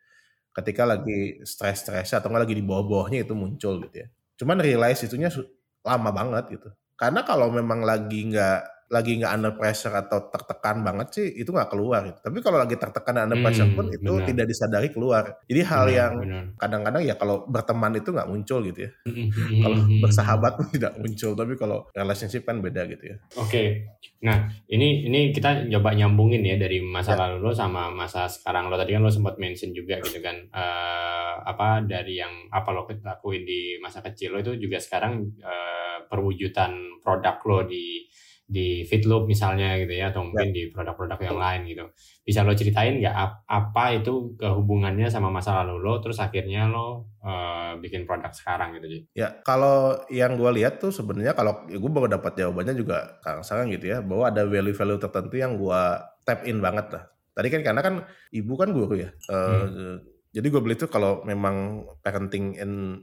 ketika 0.54 0.86
lagi 0.86 1.42
stres-stres 1.42 2.14
atau 2.14 2.30
nggak 2.30 2.46
lagi 2.46 2.54
di 2.54 2.64
bawah-bawahnya 2.64 3.26
itu 3.26 3.34
muncul 3.34 3.82
gitu 3.86 4.06
ya. 4.06 4.08
Cuman 4.38 4.58
realize 4.62 5.02
itunya 5.02 5.28
lama 5.82 6.10
banget 6.14 6.58
gitu. 6.58 6.68
Karena 6.94 7.26
kalau 7.26 7.50
memang 7.50 7.82
lagi 7.82 8.22
nggak 8.30 8.60
lagi 8.92 9.16
nggak 9.16 9.32
under 9.32 9.52
pressure 9.56 9.94
atau 9.96 10.28
tertekan 10.28 10.84
banget 10.84 11.08
sih 11.16 11.26
itu 11.40 11.48
nggak 11.50 11.72
keluar 11.72 12.04
gitu. 12.04 12.20
Tapi 12.20 12.38
kalau 12.44 12.58
lagi 12.60 12.76
tertekan 12.76 13.24
under 13.24 13.40
pressure 13.40 13.68
hmm, 13.68 13.76
pun 13.76 13.86
itu 13.88 14.12
benar. 14.12 14.26
tidak 14.28 14.46
disadari 14.50 14.88
keluar. 14.92 15.24
Jadi 15.48 15.60
hal 15.64 15.84
benar, 15.88 15.96
yang 15.96 16.12
kadang-kadang 16.60 17.02
ya 17.02 17.14
kalau 17.16 17.48
berteman 17.48 17.96
itu 17.96 18.08
nggak 18.12 18.28
muncul 18.28 18.60
gitu 18.64 18.80
ya. 18.86 18.90
Hmm, 19.08 19.28
hmm, 19.32 19.60
kalau 19.64 19.76
bersahabat 20.04 20.52
pun 20.60 20.66
tidak 20.68 20.92
muncul. 21.00 21.32
Tapi 21.32 21.52
kalau 21.56 21.78
relationship 21.96 22.42
kan 22.44 22.60
beda 22.60 22.82
gitu 22.86 23.04
ya. 23.14 23.16
Oke. 23.40 23.48
Okay. 23.48 23.66
Nah 24.24 24.48
ini 24.68 25.08
ini 25.08 25.20
kita 25.32 25.68
coba 25.68 25.92
nyambungin 25.92 26.40
ya 26.40 26.56
dari 26.56 26.80
masa 26.80 27.16
ya. 27.16 27.28
lalu 27.28 27.48
lo 27.48 27.52
sama 27.52 27.92
masa 27.92 28.24
sekarang 28.24 28.72
lo 28.72 28.80
tadi 28.80 28.96
kan 28.96 29.04
lo 29.04 29.12
sempat 29.12 29.36
mention 29.36 29.76
juga 29.76 30.00
gitu 30.00 30.20
kan 30.24 30.48
uh, 30.48 31.44
apa 31.44 31.84
dari 31.84 32.20
yang 32.20 32.48
apa 32.48 32.72
lo 32.72 32.88
lakuin 32.88 33.44
di 33.44 33.76
masa 33.84 34.00
kecil 34.00 34.32
lo 34.32 34.40
itu 34.40 34.56
juga 34.56 34.80
sekarang 34.80 35.28
uh, 35.44 36.08
perwujudan 36.08 37.04
produk 37.04 37.36
lo 37.44 37.68
di 37.68 38.08
di 38.44 38.84
Fitloop 38.84 39.24
misalnya 39.24 39.80
gitu 39.80 39.96
ya 39.96 40.12
atau 40.12 40.28
mungkin 40.28 40.52
ya. 40.52 40.56
di 40.56 40.62
produk-produk 40.68 41.16
yang 41.16 41.38
lain 41.40 41.60
gitu. 41.64 41.84
Bisa 42.20 42.44
lo 42.44 42.52
ceritain 42.52 43.00
nggak 43.00 43.16
apa 43.48 43.84
itu 43.96 44.36
kehubungannya 44.36 45.08
sama 45.08 45.32
masa 45.32 45.64
lalu 45.64 45.80
lo 45.80 45.94
terus 46.04 46.20
akhirnya 46.20 46.68
lo 46.68 47.08
uh, 47.24 47.80
bikin 47.80 48.04
produk 48.04 48.30
sekarang 48.36 48.76
gitu 48.76 48.86
sih 48.86 49.02
ya 49.16 49.40
kalau 49.40 49.96
yang 50.12 50.36
gue 50.36 50.50
lihat 50.60 50.76
tuh 50.76 50.92
sebenarnya 50.92 51.32
kalau 51.32 51.64
ya 51.72 51.80
gue 51.80 51.90
baru 51.90 52.08
dapat 52.12 52.32
jawabannya 52.36 52.74
juga 52.76 53.16
sekarang 53.40 53.72
gitu 53.72 53.96
ya 53.96 53.98
bahwa 54.04 54.28
ada 54.28 54.44
value-value 54.44 55.00
tertentu 55.00 55.34
yang 55.40 55.56
gue 55.56 55.82
tap 56.24 56.44
in 56.44 56.60
banget 56.60 56.86
lah. 56.92 57.04
Tadi 57.34 57.48
kan 57.50 57.60
karena 57.66 57.80
kan 57.82 57.94
ibu 58.30 58.52
kan 58.54 58.70
guru 58.70 58.94
ya 58.94 59.10
uh, 59.32 59.66
hmm. 59.66 59.96
jadi 60.30 60.46
gue 60.52 60.60
beli 60.62 60.76
tuh 60.78 60.86
kalau 60.92 61.24
memang 61.26 61.82
parenting 62.04 62.54
in 62.60 63.02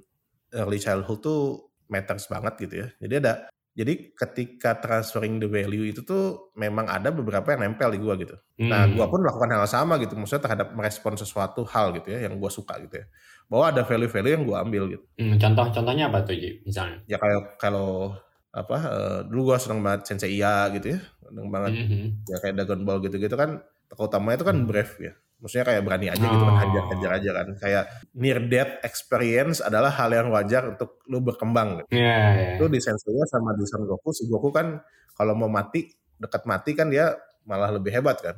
early 0.56 0.80
childhood 0.80 1.20
tuh 1.24 1.72
matters 1.92 2.32
banget 2.32 2.54
gitu 2.64 2.76
ya. 2.86 2.88
Jadi 3.04 3.14
ada 3.20 3.34
jadi 3.72 4.12
ketika 4.12 4.76
transferring 4.84 5.40
the 5.40 5.48
value 5.48 5.88
itu 5.88 6.04
tuh 6.04 6.52
memang 6.60 6.92
ada 6.92 7.08
beberapa 7.08 7.56
yang 7.56 7.72
nempel 7.72 7.96
di 7.96 8.00
gua 8.04 8.20
gitu. 8.20 8.36
Hmm. 8.60 8.68
Nah, 8.68 8.84
gua 8.92 9.08
hmm. 9.08 9.14
pun 9.16 9.20
melakukan 9.24 9.50
hal 9.56 9.64
sama 9.64 9.96
gitu, 10.04 10.20
maksudnya 10.20 10.44
terhadap 10.44 10.76
merespon 10.76 11.16
sesuatu 11.16 11.64
hal 11.64 11.96
gitu 11.96 12.12
ya 12.12 12.28
yang 12.28 12.36
gua 12.36 12.52
suka 12.52 12.76
gitu 12.84 13.00
ya. 13.00 13.06
Bahwa 13.48 13.72
ada 13.72 13.88
value-value 13.88 14.34
yang 14.36 14.44
gua 14.44 14.68
ambil 14.68 14.92
gitu. 14.92 15.06
Hmm, 15.16 15.40
contoh 15.40 15.66
contohnya 15.72 16.12
apa 16.12 16.20
tuh 16.28 16.36
Ji, 16.36 16.60
misalnya? 16.68 17.00
Ya 17.08 17.16
kayak 17.16 17.56
kalau 17.64 18.12
apa 18.52 18.78
uh, 18.84 19.20
dulu 19.24 19.56
gua 19.56 19.58
seneng 19.58 19.80
banget 19.80 20.04
Sensei 20.04 20.36
Iya 20.36 20.68
gitu 20.76 20.96
ya. 20.96 21.00
Seneng 21.24 21.48
banget. 21.48 21.72
Mm 21.80 21.86
-hmm. 21.88 22.06
Ya 22.28 22.38
kayak 22.44 22.54
Dragon 22.60 22.82
Ball 22.84 23.00
gitu-gitu 23.08 23.36
kan 23.40 23.64
utamanya 23.96 24.40
itu 24.40 24.48
kan 24.48 24.56
hmm. 24.56 24.68
Brave 24.68 24.94
ya 25.00 25.14
maksudnya 25.42 25.66
kayak 25.74 25.82
berani 25.82 26.08
aja 26.14 26.22
gitu 26.22 26.46
kan 26.46 26.58
hajar-hajar 26.62 27.12
aja 27.18 27.30
kan 27.34 27.48
kayak 27.58 27.84
near 28.14 28.40
death 28.46 28.78
experience 28.86 29.58
adalah 29.60 29.90
hal 29.90 30.14
yang 30.14 30.30
wajar 30.30 30.78
untuk 30.78 31.02
lu 31.10 31.18
berkembang 31.20 31.82
gitu. 31.82 31.98
Yeah, 31.98 32.30
yeah. 32.38 32.56
itu 32.62 32.66
di 32.70 32.80
sama 32.80 33.58
di 33.58 33.66
Son 33.66 33.84
Goku 33.90 34.14
si 34.14 34.30
Goku 34.30 34.54
kan 34.54 34.78
kalau 35.18 35.34
mau 35.34 35.50
mati 35.50 35.90
dekat 36.22 36.46
mati 36.46 36.78
kan 36.78 36.94
dia 36.94 37.18
malah 37.50 37.74
lebih 37.74 37.90
hebat 37.90 38.22
kan 38.22 38.38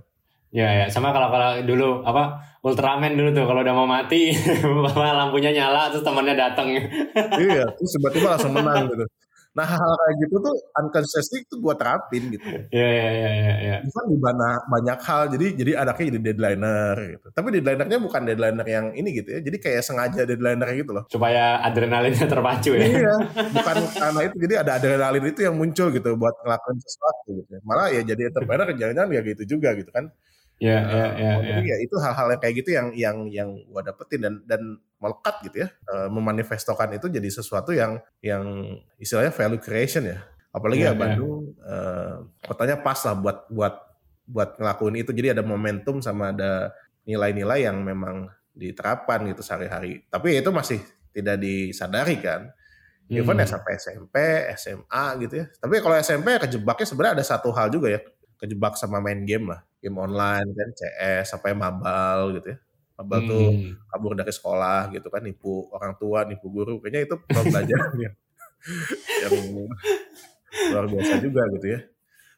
Ya, 0.54 0.70
ya, 0.70 0.86
sama 0.86 1.10
kalau 1.10 1.34
kalau 1.34 1.66
dulu 1.66 2.06
apa 2.06 2.38
Ultraman 2.62 3.18
dulu 3.18 3.34
tuh 3.34 3.50
kalau 3.50 3.66
udah 3.66 3.74
mau 3.74 3.90
mati 3.90 4.30
lampunya 5.18 5.50
nyala 5.50 5.90
terus 5.90 6.06
temannya 6.06 6.38
datang. 6.38 6.70
iya, 7.42 7.66
terus 7.74 7.90
tiba-tiba 7.98 8.38
langsung 8.38 8.54
menang 8.54 8.86
gitu. 8.86 9.02
Nah 9.54 9.70
hal, 9.70 9.78
hal 9.78 9.94
kayak 9.94 10.16
gitu 10.26 10.36
tuh 10.42 10.56
unconsciously 10.82 11.46
itu 11.46 11.56
gue 11.62 11.76
terapin 11.78 12.24
gitu. 12.34 12.50
Iya 12.74 12.88
iya 12.90 13.10
iya 13.14 13.30
iya. 13.30 13.54
Ya. 13.64 13.78
Even 13.86 14.06
di 14.10 14.18
mana 14.18 14.58
banyak 14.66 15.00
hal 15.06 15.22
jadi 15.30 15.48
jadi 15.54 15.72
anaknya 15.86 16.06
jadi 16.10 16.20
deadlineer 16.26 16.98
gitu. 17.18 17.28
Tapi 17.38 17.48
deadlinernya 17.54 18.00
bukan 18.02 18.22
deadlineer 18.26 18.68
yang 18.68 18.86
ini 18.98 19.10
gitu 19.14 19.30
ya. 19.30 19.40
Jadi 19.46 19.58
kayak 19.62 19.82
sengaja 19.86 20.26
deadlineer 20.26 20.70
gitu 20.74 20.92
loh. 20.98 21.06
Supaya 21.06 21.62
adrenalinnya 21.62 22.26
terpacu 22.26 22.74
ya. 22.74 22.82
Iya. 22.82 23.16
Bukan 23.56 23.78
karena 23.94 24.20
itu 24.26 24.36
jadi 24.42 24.54
ada 24.66 24.72
adrenalin 24.82 25.26
itu 25.30 25.40
yang 25.46 25.54
muncul 25.54 25.88
gitu 25.94 26.10
buat 26.18 26.34
ngelakuin 26.42 26.78
sesuatu 26.82 27.30
gitu. 27.38 27.54
Malah 27.62 27.94
ya 27.94 28.02
jadi 28.02 28.34
entrepreneur 28.34 28.68
jangan-jangan 28.80 29.10
ya 29.14 29.22
gitu 29.22 29.44
juga 29.46 29.78
gitu 29.78 29.94
kan. 29.94 30.10
Iya, 30.62 30.80
iya, 30.86 31.06
iya. 31.18 31.32
Jadi 31.60 31.68
ya 31.68 31.78
itu 31.82 31.96
hal-hal 31.98 32.28
yang 32.38 32.42
kayak 32.42 32.56
gitu 32.62 32.70
yang 32.72 32.88
yang 32.94 33.18
yang 33.28 33.50
gue 33.58 33.82
dapetin 33.84 34.20
dan 34.22 34.34
dan 34.48 34.62
melekat 35.02 35.36
gitu 35.50 35.58
ya, 35.66 35.70
uh, 35.92 36.08
memanifestokan 36.08 36.96
itu 36.96 37.12
jadi 37.12 37.28
sesuatu 37.28 37.76
yang 37.76 38.00
yang 38.24 38.78
istilahnya 39.02 39.34
value 39.34 39.60
creation 39.60 40.08
ya. 40.08 40.24
Apalagi 40.54 40.86
yeah, 40.86 40.94
ya 40.94 41.00
Bandung, 41.00 41.52
yeah. 41.58 41.68
uh, 41.68 42.14
kotanya 42.46 42.78
pas 42.80 43.00
lah 43.04 43.16
buat 43.18 43.38
buat 43.50 43.76
buat 44.30 44.50
ngelakuin 44.56 45.04
itu. 45.04 45.12
Jadi 45.12 45.36
ada 45.36 45.44
momentum 45.44 46.00
sama 46.00 46.32
ada 46.32 46.72
nilai-nilai 47.04 47.68
yang 47.68 47.84
memang 47.84 48.32
diterapkan 48.56 49.26
gitu 49.28 49.42
sehari-hari. 49.44 50.06
Tapi 50.08 50.40
itu 50.40 50.50
masih 50.54 50.80
tidak 51.12 51.42
disadari 51.42 52.22
kan. 52.22 52.48
Hmm. 53.10 53.20
Even 53.20 53.36
ya 53.36 53.48
sampai 53.50 53.76
SMP, 53.76 54.16
SMA 54.56 55.06
gitu 55.28 55.34
ya. 55.44 55.46
Tapi 55.60 55.84
kalau 55.84 55.96
SMP 56.00 56.40
kejebaknya 56.40 56.88
sebenarnya 56.88 57.14
ada 57.20 57.26
satu 57.26 57.52
hal 57.52 57.68
juga 57.68 57.92
ya. 57.92 58.00
Kejebak 58.40 58.80
sama 58.80 59.04
main 59.04 59.28
game 59.28 59.52
lah. 59.52 59.60
Game 59.84 60.00
online 60.00 60.48
kan, 60.56 60.70
CS, 60.72 61.36
sampai 61.36 61.52
mabal 61.52 62.40
gitu 62.40 62.56
ya 62.56 62.58
Abal 62.94 63.26
hmm. 63.26 63.30
tuh 63.30 63.46
kabur 63.90 64.14
dari 64.14 64.30
sekolah 64.30 64.94
gitu 64.94 65.10
kan, 65.10 65.26
nipu 65.26 65.66
orang 65.74 65.98
tua, 65.98 66.30
nipu 66.30 66.46
guru. 66.54 66.78
Kayaknya 66.78 67.02
itu 67.10 67.16
pembelajaran 67.26 67.94
yang, 67.98 68.16
yang 69.26 69.34
luar 70.70 70.86
biasa 70.86 71.14
juga 71.18 71.42
gitu 71.58 71.68
ya. 71.74 71.80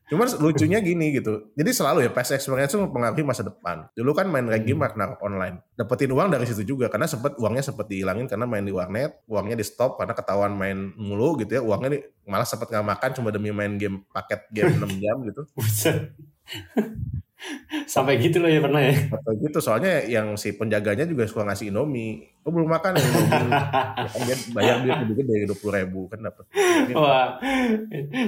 Cuman 0.06 0.30
lucunya 0.38 0.80
gini 0.80 1.18
gitu. 1.18 1.50
Jadi 1.58 1.70
selalu 1.74 2.08
ya 2.08 2.12
past 2.14 2.32
experience 2.32 2.72
itu 2.72 2.80
mempengaruhi 2.80 3.25
masa 3.25 3.42
depan. 3.42 3.90
Dulu 3.98 4.16
kan 4.16 4.30
main 4.32 4.48
game 4.64 4.80
hmm. 4.80 4.86
Ragnarok 4.86 5.20
online. 5.20 5.60
Dapetin 5.75 6.14
uang 6.14 6.30
dari 6.32 6.46
situ 6.48 6.64
juga 6.64 6.88
karena 6.88 7.10
sempat 7.10 7.36
uangnya 7.36 7.66
sempat 7.66 7.90
dihilangin 7.90 8.30
karena 8.30 8.46
main 8.48 8.64
di 8.64 8.72
warnet, 8.72 9.25
uangnya 9.28 9.60
di 9.60 9.66
stop 9.66 9.98
karena 10.00 10.16
ketahuan 10.16 10.56
main 10.56 10.94
mulu 10.96 11.42
gitu 11.42 11.60
ya. 11.60 11.62
Uangnya 11.66 11.98
di, 11.98 12.00
malah 12.30 12.48
sempat 12.48 12.72
nggak 12.72 12.86
makan 12.96 13.10
cuma 13.18 13.30
demi 13.34 13.50
main 13.52 13.75
game 13.75 14.08
paket 14.14 14.46
game 14.56 14.78
6 14.88 15.04
jam 15.04 15.18
gitu. 15.25 15.42
Sampai 17.94 18.18
gitu 18.18 18.42
loh 18.42 18.50
ya 18.50 18.60
pernah 18.63 18.82
ya. 18.82 18.96
Sampai 19.12 19.34
gitu 19.44 19.58
soalnya 19.62 19.94
yang 20.08 20.34
si 20.39 20.56
penjaganya 20.56 21.06
juga 21.06 21.27
suka 21.30 21.46
ngasih 21.46 21.70
Indomie. 21.70 22.32
Oh 22.46 22.51
belum 22.54 22.70
makan 22.70 22.98
ya 22.98 23.04
ya 23.04 24.22
dia 24.30 24.38
bayar 24.54 24.75
dia 24.86 24.94
lebih 25.01 25.15
gede 25.25 25.50
dua 25.50 25.58
puluh 25.58 25.74
ribu 25.82 26.00
kan 26.10 26.20
dapat. 26.22 26.46
Wah 26.94 27.42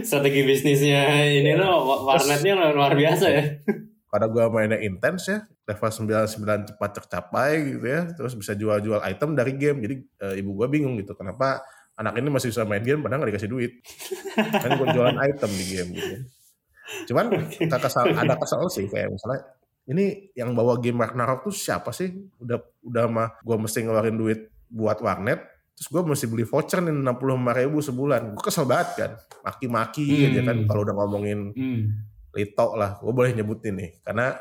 strategi 0.01 0.41
bisnisnya 0.45 1.27
ini 1.27 1.53
loh 1.55 2.05
warnetnya 2.05 2.73
luar 2.73 2.93
biasa 2.93 3.25
ya. 3.29 3.43
Karena 4.07 4.27
gue 4.31 4.45
mainnya 4.47 4.79
intens 4.79 5.27
ya, 5.27 5.43
level 5.67 5.91
99 5.91 6.71
cepat 6.71 6.91
tercapai 6.95 7.75
gitu 7.75 7.85
ya, 7.91 8.07
terus 8.15 8.39
bisa 8.39 8.55
jual-jual 8.55 9.03
item 9.03 9.35
dari 9.35 9.51
game. 9.59 9.83
Jadi 9.83 9.95
e, 9.99 10.27
ibu 10.39 10.55
gue 10.55 10.67
bingung 10.71 10.95
gitu, 10.95 11.11
kenapa 11.11 11.59
anak 11.99 12.15
ini 12.15 12.31
masih 12.31 12.55
bisa 12.55 12.63
main 12.63 12.79
game 12.87 13.03
padahal 13.03 13.27
gak 13.27 13.35
dikasih 13.35 13.51
duit. 13.51 13.83
kan 14.63 14.79
gue 14.79 14.87
jualan 14.95 15.17
item 15.27 15.51
di 15.51 15.65
game 15.75 15.89
gitu. 15.91 16.15
Cuman 17.07 17.25
okay. 17.35 17.67
kesal, 17.67 18.15
ada 18.15 18.35
kesal 18.39 18.63
sih 18.71 18.87
kayak 18.87 19.11
misalnya 19.11 19.41
ini 19.87 20.31
yang 20.35 20.51
bawa 20.51 20.79
game 20.83 20.99
Ragnarok 20.99 21.47
tuh 21.47 21.55
siapa 21.55 21.95
sih? 21.95 22.11
Udah 22.43 22.59
udah 22.83 23.05
mah 23.07 23.29
gue 23.39 23.55
mesti 23.55 23.87
ngeluarin 23.87 24.19
duit 24.19 24.51
buat 24.67 24.99
warnet, 24.99 25.43
terus 25.79 25.87
gue 25.87 26.01
mesti 26.03 26.25
beli 26.27 26.43
voucher 26.43 26.83
nih 26.83 26.91
enam 26.91 27.15
puluh 27.15 27.39
lima 27.39 27.55
ribu 27.55 27.79
sebulan. 27.79 28.35
Gue 28.35 28.43
kesel 28.43 28.67
banget 28.67 28.89
kan, 28.99 29.11
maki-maki 29.47 30.03
hmm. 30.03 30.27
aja 30.27 30.41
kan 30.43 30.57
kalau 30.67 30.81
udah 30.83 30.95
ngomongin 30.95 31.39
hmm. 31.55 31.83
Lito 32.35 32.67
lah, 32.75 32.99
gue 32.99 33.13
boleh 33.15 33.31
nyebutin 33.31 33.79
nih 33.79 33.91
karena 34.03 34.35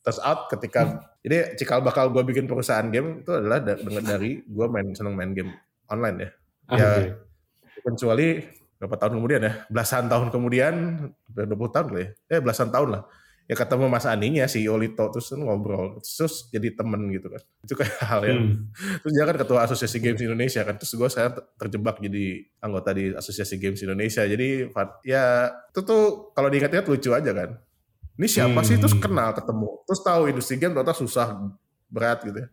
terus 0.00 0.22
out 0.22 0.46
ketika 0.48 0.80
hmm. 0.86 0.98
jadi 1.26 1.36
cikal 1.58 1.82
bakal 1.82 2.08
gue 2.14 2.22
bikin 2.22 2.46
perusahaan 2.46 2.86
game 2.88 3.26
itu 3.26 3.30
adalah 3.34 3.58
dengan 3.58 4.04
dari 4.06 4.38
gue 4.38 4.66
main 4.70 4.94
seneng 4.94 5.12
main 5.12 5.34
game 5.34 5.52
online 5.92 6.16
ya. 6.18 6.30
Ah, 6.66 6.76
ya 6.78 6.88
okay. 6.88 7.04
kecuali 7.84 8.28
berapa 8.76 8.96
tahun 9.00 9.12
kemudian 9.20 9.40
ya 9.40 9.52
belasan 9.72 10.08
tahun 10.08 10.28
kemudian 10.28 10.74
20 11.32 11.48
tahun 11.74 11.86
lah 11.92 12.00
ya 12.00 12.08
eh 12.36 12.40
belasan 12.44 12.68
tahun 12.68 12.88
lah 12.92 13.02
ya 13.46 13.54
ketemu 13.54 13.86
Mas 13.86 14.04
Aninya 14.10 14.44
si 14.50 14.66
Olito 14.66 15.06
terus 15.14 15.30
ngobrol 15.32 16.02
terus 16.02 16.50
jadi 16.50 16.74
temen 16.74 17.08
gitu 17.14 17.30
kan 17.30 17.42
itu 17.62 17.74
kayak 17.78 17.94
hal 18.10 18.20
yang 18.26 18.40
hmm. 18.42 19.00
terus 19.00 19.12
dia 19.14 19.24
kan 19.24 19.36
ketua 19.38 19.58
Asosiasi 19.64 19.98
Games 20.02 20.20
Indonesia 20.20 20.60
kan 20.66 20.74
terus 20.76 20.92
gue 20.92 21.08
saya 21.08 21.30
terjebak 21.56 22.02
jadi 22.02 22.42
anggota 22.58 22.90
di 22.90 23.14
Asosiasi 23.14 23.56
Games 23.56 23.78
Indonesia 23.80 24.26
jadi 24.26 24.66
ya 25.06 25.54
itu 25.70 25.80
tuh 25.86 26.34
kalau 26.34 26.50
diingat-ingat 26.50 26.86
lucu 26.90 27.14
aja 27.14 27.32
kan 27.32 27.50
Ini 28.16 28.26
siapa 28.32 28.64
sih? 28.64 28.80
Terus 28.80 28.96
Hmm. 28.96 29.04
kenal, 29.04 29.36
ketemu. 29.36 29.68
Terus 29.84 30.00
tahu 30.00 30.22
industri 30.32 30.56
game 30.56 30.72
ternyata 30.72 30.96
susah, 30.96 31.36
berat 31.92 32.24
gitu 32.24 32.40
ya. 32.40 32.48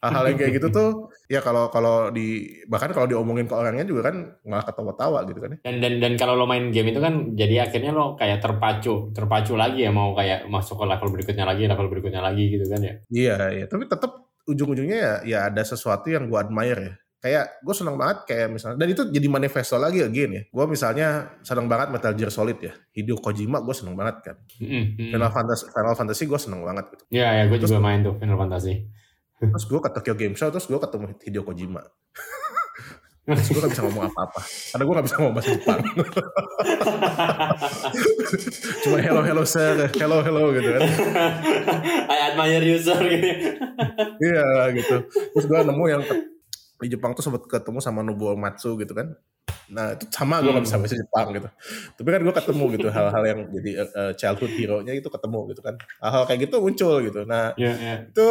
Hal-hal 0.00 0.24
yang 0.28 0.38
kayak 0.38 0.52
gitu 0.56 0.68
tuh, 0.78 0.88
ya 1.26 1.40
kalau 1.40 1.68
kalau 1.68 2.10
di 2.10 2.44
bahkan 2.66 2.92
kalau 2.92 3.04
diomongin 3.04 3.44
ke 3.44 3.54
orangnya 3.54 3.82
juga 3.82 4.12
kan 4.12 4.36
malah 4.42 4.62
ketawa-tawa 4.62 5.24
gitu 5.24 5.38
kan 5.40 5.56
ya. 5.56 5.58
Dan 5.64 5.74
dan 5.80 5.92
dan 5.98 6.12
kalau 6.14 6.34
lo 6.34 6.44
main 6.44 6.68
game 6.68 6.90
itu 6.90 7.00
kan 7.00 7.32
jadi 7.32 7.66
akhirnya 7.66 7.90
lo 7.90 8.14
kayak 8.14 8.38
terpacu, 8.38 9.10
terpacu 9.10 9.56
lagi 9.56 9.82
ya 9.82 9.90
mau 9.90 10.12
kayak 10.12 10.46
masuk 10.46 10.78
ke 10.78 10.84
level 10.84 11.08
berikutnya 11.10 11.44
lagi, 11.44 11.64
level 11.64 11.88
berikutnya 11.88 12.20
lagi 12.20 12.44
gitu 12.48 12.66
kan 12.66 12.80
ya. 12.80 12.94
Iya, 13.08 13.36
iya. 13.52 13.64
Tapi 13.66 13.86
tetap 13.86 14.12
ujung-ujungnya 14.44 14.98
ya, 14.98 15.14
ya 15.24 15.38
ada 15.48 15.62
sesuatu 15.62 16.06
yang 16.06 16.28
gue 16.28 16.38
admire 16.38 16.80
ya. 16.80 16.94
Kayak 17.16 17.58
gue 17.58 17.74
seneng 17.74 17.98
banget 17.98 18.22
kayak 18.22 18.54
misalnya, 18.54 18.76
dan 18.78 18.88
itu 18.92 19.02
jadi 19.10 19.26
manifesto 19.26 19.74
lagi 19.74 19.98
again 19.98 20.30
ya. 20.30 20.42
Gue 20.46 20.64
misalnya 20.70 21.08
seneng 21.42 21.66
banget 21.66 21.90
Metal 21.90 22.14
Gear 22.14 22.30
Solid 22.30 22.54
ya. 22.62 22.70
Hideo 22.94 23.18
Kojima 23.18 23.58
gue 23.58 23.74
seneng 23.74 23.98
banget 23.98 24.16
kan. 24.22 24.36
Mm. 24.62 25.10
Final 25.10 25.32
Fantasy, 25.34 25.64
Final 25.74 25.94
Fantasy 25.98 26.24
gue 26.30 26.38
seneng 26.38 26.62
banget 26.62 26.86
gitu. 26.94 27.02
Ya 27.10 27.34
ya 27.34 27.50
gue 27.50 27.58
Terus- 27.58 27.72
juga 27.74 27.82
main 27.82 28.06
tuh 28.06 28.14
Final 28.22 28.38
Fantasy. 28.38 28.86
Terus 29.52 29.64
gue 29.68 29.80
ke 29.80 29.90
Tokyo 29.92 30.14
Game 30.16 30.34
Show, 30.34 30.48
terus 30.48 30.64
gue 30.64 30.78
ketemu 30.80 31.04
Hideo 31.20 31.42
Kojima. 31.44 31.82
Terus 33.26 33.50
gue 33.50 33.58
gak 33.58 33.72
bisa 33.74 33.82
ngomong 33.82 34.06
apa-apa. 34.06 34.38
Karena 34.70 34.82
gue 34.86 34.94
gak 34.94 35.06
bisa 35.10 35.16
ngomong 35.18 35.34
bahasa 35.34 35.50
Jepang. 35.50 35.78
Cuma 38.86 38.96
hello 39.02 39.22
hello 39.26 39.42
sir, 39.42 39.90
hello 39.98 40.22
hello 40.22 40.54
gitu 40.54 40.68
kan. 40.78 40.82
I 42.06 42.16
admire 42.30 42.62
you 42.62 42.78
sir 42.78 42.94
gitu. 43.02 43.26
Iya 44.22 44.46
gitu. 44.78 44.96
Terus 45.10 45.44
gue 45.50 45.58
nemu 45.58 45.84
yang 45.90 46.02
di 46.78 46.86
Jepang 46.86 47.18
tuh 47.18 47.26
sempat 47.26 47.42
ketemu 47.50 47.82
sama 47.82 48.06
Nobuo 48.06 48.38
Matsu 48.38 48.78
gitu 48.78 48.94
kan. 48.94 49.18
Nah 49.74 49.98
itu 49.98 50.06
sama 50.14 50.38
gue 50.38 50.54
gak 50.54 50.62
bisa 50.62 50.78
bahasa 50.78 50.94
Jepang 50.94 51.26
gitu. 51.34 51.48
Tapi 51.98 52.08
kan 52.14 52.20
gue 52.22 52.34
ketemu 52.46 52.64
gitu 52.78 52.88
hal-hal 52.94 53.22
yang 53.26 53.40
jadi 53.50 53.70
eh, 53.90 54.12
childhood 54.14 54.54
hero-nya 54.54 54.94
itu 54.94 55.10
ketemu 55.10 55.50
gitu 55.50 55.60
kan. 55.66 55.74
Hal-hal 55.98 56.30
kayak 56.30 56.46
gitu 56.46 56.62
muncul 56.62 57.02
gitu. 57.02 57.26
Nah 57.26 57.58
Ya 57.58 57.74
ya. 57.74 57.94
itu 58.06 58.28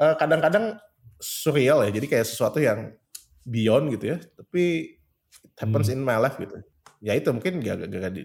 eh, 0.00 0.14
kadang-kadang 0.18 0.78
surreal 1.20 1.84
ya. 1.86 1.90
Jadi 1.92 2.06
kayak 2.10 2.26
sesuatu 2.28 2.58
yang 2.62 2.94
beyond 3.46 3.92
gitu 3.96 4.16
ya. 4.16 4.18
Tapi 4.20 4.62
it 5.44 5.56
happens 5.60 5.88
in 5.92 6.00
my 6.02 6.16
life 6.20 6.36
gitu. 6.40 6.60
Ya 7.04 7.16
itu 7.16 7.28
mungkin 7.32 7.60
gak, 7.64 7.86
gak, 7.88 7.90
gak 8.10 8.12
di, 8.16 8.22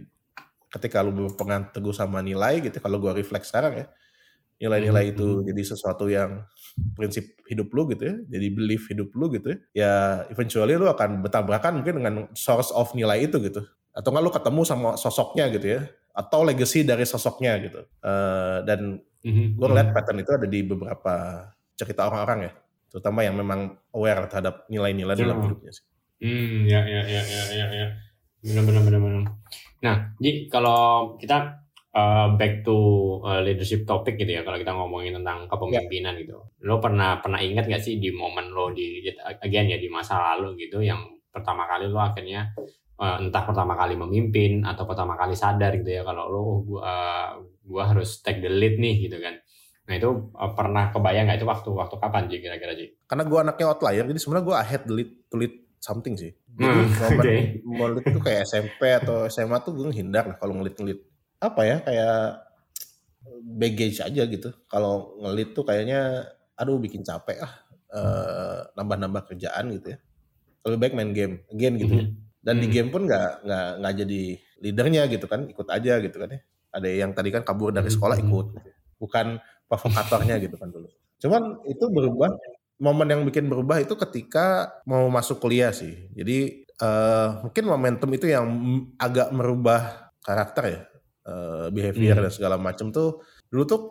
ketika 0.73 0.99
lu 1.05 1.11
berpegang 1.15 1.71
teguh 1.71 1.95
sama 1.95 2.19
nilai 2.23 2.59
gitu. 2.63 2.77
Kalau 2.83 2.99
gue 3.01 3.11
refleks 3.15 3.51
sekarang 3.51 3.85
ya. 3.85 3.87
Nilai-nilai 4.61 5.11
Hmm, 5.15 5.15
itu 5.15 5.43
jadi 5.43 5.63
sesuatu 5.67 6.07
yang 6.07 6.47
prinsip 6.95 7.27
hidup 7.51 7.71
lu 7.75 7.91
gitu 7.91 8.03
ya. 8.07 8.15
Jadi 8.31 8.47
belief 8.55 8.87
hidup 8.91 9.11
lu 9.15 9.27
gitu 9.35 9.55
ya. 9.55 9.59
Ya 9.75 9.93
eventually 10.31 10.75
lu 10.79 10.87
akan 10.87 11.23
bertabrakan 11.23 11.83
mungkin 11.83 11.95
dengan 12.03 12.15
source 12.35 12.71
of 12.71 12.91
nilai 12.95 13.27
itu 13.27 13.39
gitu. 13.43 13.63
Atau 13.95 14.11
nggak 14.15 14.23
lu 14.23 14.31
ketemu 14.31 14.61
sama 14.67 14.89
sosoknya 14.95 15.51
gitu 15.51 15.67
ya. 15.79 15.81
Atau 16.15 16.47
legacy 16.47 16.87
dari 16.87 17.03
sosoknya 17.03 17.59
gitu. 17.63 17.83
Eh, 17.83 18.59
dan 18.67 18.99
Mhm, 19.25 19.57
gue 19.59 19.67
ngeliat 19.67 19.91
pattern 19.95 20.23
itu 20.23 20.31
ada 20.35 20.47
di 20.47 20.59
beberapa 20.63 21.47
cerita 21.75 22.07
orang-orang 22.07 22.49
ya 22.49 22.51
terutama 22.89 23.27
yang 23.27 23.35
memang 23.35 23.75
aware 23.91 24.23
terhadap 24.31 24.63
nilai-nilai 24.71 25.19
dalam 25.19 25.35
Hmm. 25.35 25.45
hidupnya 25.51 25.71
sih. 25.75 25.83
Hmm, 26.23 26.63
ya, 26.63 26.79
ya, 26.87 27.03
ya, 27.03 27.21
ya, 27.27 27.43
ya, 27.51 27.67
ya. 27.75 27.87
Benar, 28.39 28.63
benar, 28.63 28.81
benar, 28.87 28.99
benar. 29.03 29.23
Nah, 29.83 29.95
Ji, 30.15 30.47
kalau 30.47 31.13
kita 31.19 31.59
uh, 31.91 32.39
back 32.39 32.63
to 32.63 32.77
uh, 33.19 33.43
leadership 33.43 33.83
topic 33.83 34.15
gitu 34.15 34.39
ya, 34.39 34.47
kalau 34.47 34.55
kita 34.55 34.71
ngomongin 34.71 35.19
tentang 35.19 35.43
kepemimpinan 35.51 36.15
gitu, 36.23 36.39
lo 36.63 36.79
pernah 36.79 37.19
pernah 37.19 37.43
ingat 37.43 37.67
gak 37.67 37.83
sih 37.83 37.99
di 37.99 38.15
momen 38.15 38.55
lo 38.55 38.71
di 38.71 39.03
again 39.43 39.75
ya 39.75 39.75
di 39.75 39.91
masa 39.91 40.15
lalu 40.33 40.55
gitu, 40.63 40.79
yang 40.79 41.03
pertama 41.27 41.67
kali 41.67 41.91
lo 41.91 41.99
akhirnya 41.99 42.55
uh, 42.95 43.19
entah 43.19 43.43
pertama 43.43 43.75
kali 43.75 43.99
memimpin 43.99 44.63
atau 44.63 44.87
pertama 44.87 45.19
kali 45.19 45.35
sadar 45.35 45.75
gitu 45.83 45.99
ya, 45.99 46.07
kalau 46.07 46.31
lo 46.31 46.41
gua, 46.63 46.79
uh, 46.79 47.29
gua 47.67 47.91
harus 47.91 48.23
take 48.23 48.39
the 48.39 48.47
lead 48.47 48.79
nih 48.79 49.11
gitu 49.11 49.19
kan. 49.19 49.35
Nah 49.85 49.93
itu 49.93 50.09
uh, 50.33 50.51
pernah 50.53 50.89
kebayang 50.89 51.29
nggak 51.29 51.37
itu 51.37 51.47
waktu 51.47 51.69
waktu 51.69 51.95
kapan 51.97 52.23
Ji 52.25 52.37
kira-kira 52.41 52.73
Ji? 52.73 52.85
Karena 53.05 53.23
gue 53.23 53.39
anaknya 53.39 53.65
outlier, 53.69 54.05
jadi 54.05 54.19
sebenarnya 54.19 54.45
gue 54.45 54.55
ahead 54.57 54.83
lead, 54.89 55.09
to 55.29 55.35
lead 55.37 55.53
something 55.77 56.17
sih. 56.17 56.33
Jadi 56.49 56.65
Hmm, 56.65 57.61
momen 57.69 57.89
lead 57.99 58.05
tuh 58.09 58.21
kayak 58.21 58.49
SMP 58.49 58.81
atau 58.89 59.27
SMA 59.27 59.57
tuh 59.61 59.77
gue 59.77 59.85
ngehindar 59.89 60.25
lah 60.25 60.37
kalau 60.37 60.57
ngelit-ngelit. 60.57 61.05
Apa 61.37 61.61
ya, 61.63 61.77
kayak 61.79 62.41
baggage 63.57 64.01
aja 64.01 64.23
gitu. 64.25 64.49
Kalau 64.65 65.17
ngelit 65.21 65.53
tuh 65.53 65.61
kayaknya, 65.61 66.25
aduh 66.55 66.77
bikin 66.77 67.01
capek 67.01 67.41
ah. 67.41 67.53
Eh, 67.95 68.59
nambah-nambah 68.75 69.29
kerjaan 69.29 69.71
gitu 69.71 69.95
ya. 69.95 69.97
Lebih 70.67 70.77
baik 70.81 70.93
main 70.97 71.11
game, 71.13 71.35
again 71.47 71.73
gitu 71.77 71.93
ya. 71.93 72.05
Dan 72.41 72.55
di 72.59 72.67
Hmm. 72.67 72.73
game 72.73 72.89
pun 72.89 73.01
nggak 73.07 73.29
nggak 73.45 73.67
nggak 73.79 73.93
jadi 74.01 74.21
leadernya 74.59 75.01
gitu 75.07 75.25
kan, 75.25 75.45
ikut 75.47 75.67
aja 75.69 75.93
gitu 76.01 76.17
kan 76.17 76.29
ya. 76.33 76.39
Ada 76.75 76.87
yang 76.91 77.11
tadi 77.15 77.29
kan 77.31 77.45
kabur 77.45 77.71
dari 77.71 77.87
Hmm. 77.87 77.95
sekolah 77.95 78.17
ikut, 78.19 78.45
gitu. 78.51 78.69
bukan 78.95 79.37
provokatornya 79.69 80.37
gitu 80.41 80.55
kan 80.57 80.69
dulu. 80.71 80.87
Cuman 81.21 81.63
itu 81.65 81.85
berubah, 81.89 82.31
momen 82.81 83.07
yang 83.07 83.21
bikin 83.23 83.47
berubah 83.47 83.79
itu 83.81 83.95
ketika 83.95 84.75
mau 84.85 85.07
masuk 85.07 85.39
kuliah 85.41 85.71
sih. 85.71 86.11
Jadi 86.13 86.63
eh, 86.75 87.29
mungkin 87.39 87.63
momentum 87.71 88.09
itu 88.11 88.27
yang 88.27 88.45
agak 88.99 89.31
merubah 89.31 90.11
karakter 90.19 90.63
ya, 90.67 90.79
eh, 91.23 91.67
behavior 91.71 92.19
Hmm. 92.19 92.23
dan 92.27 92.33
segala 92.35 92.55
macam 92.59 92.91
tuh. 92.91 93.23
Dulu 93.47 93.63
tuh 93.63 93.81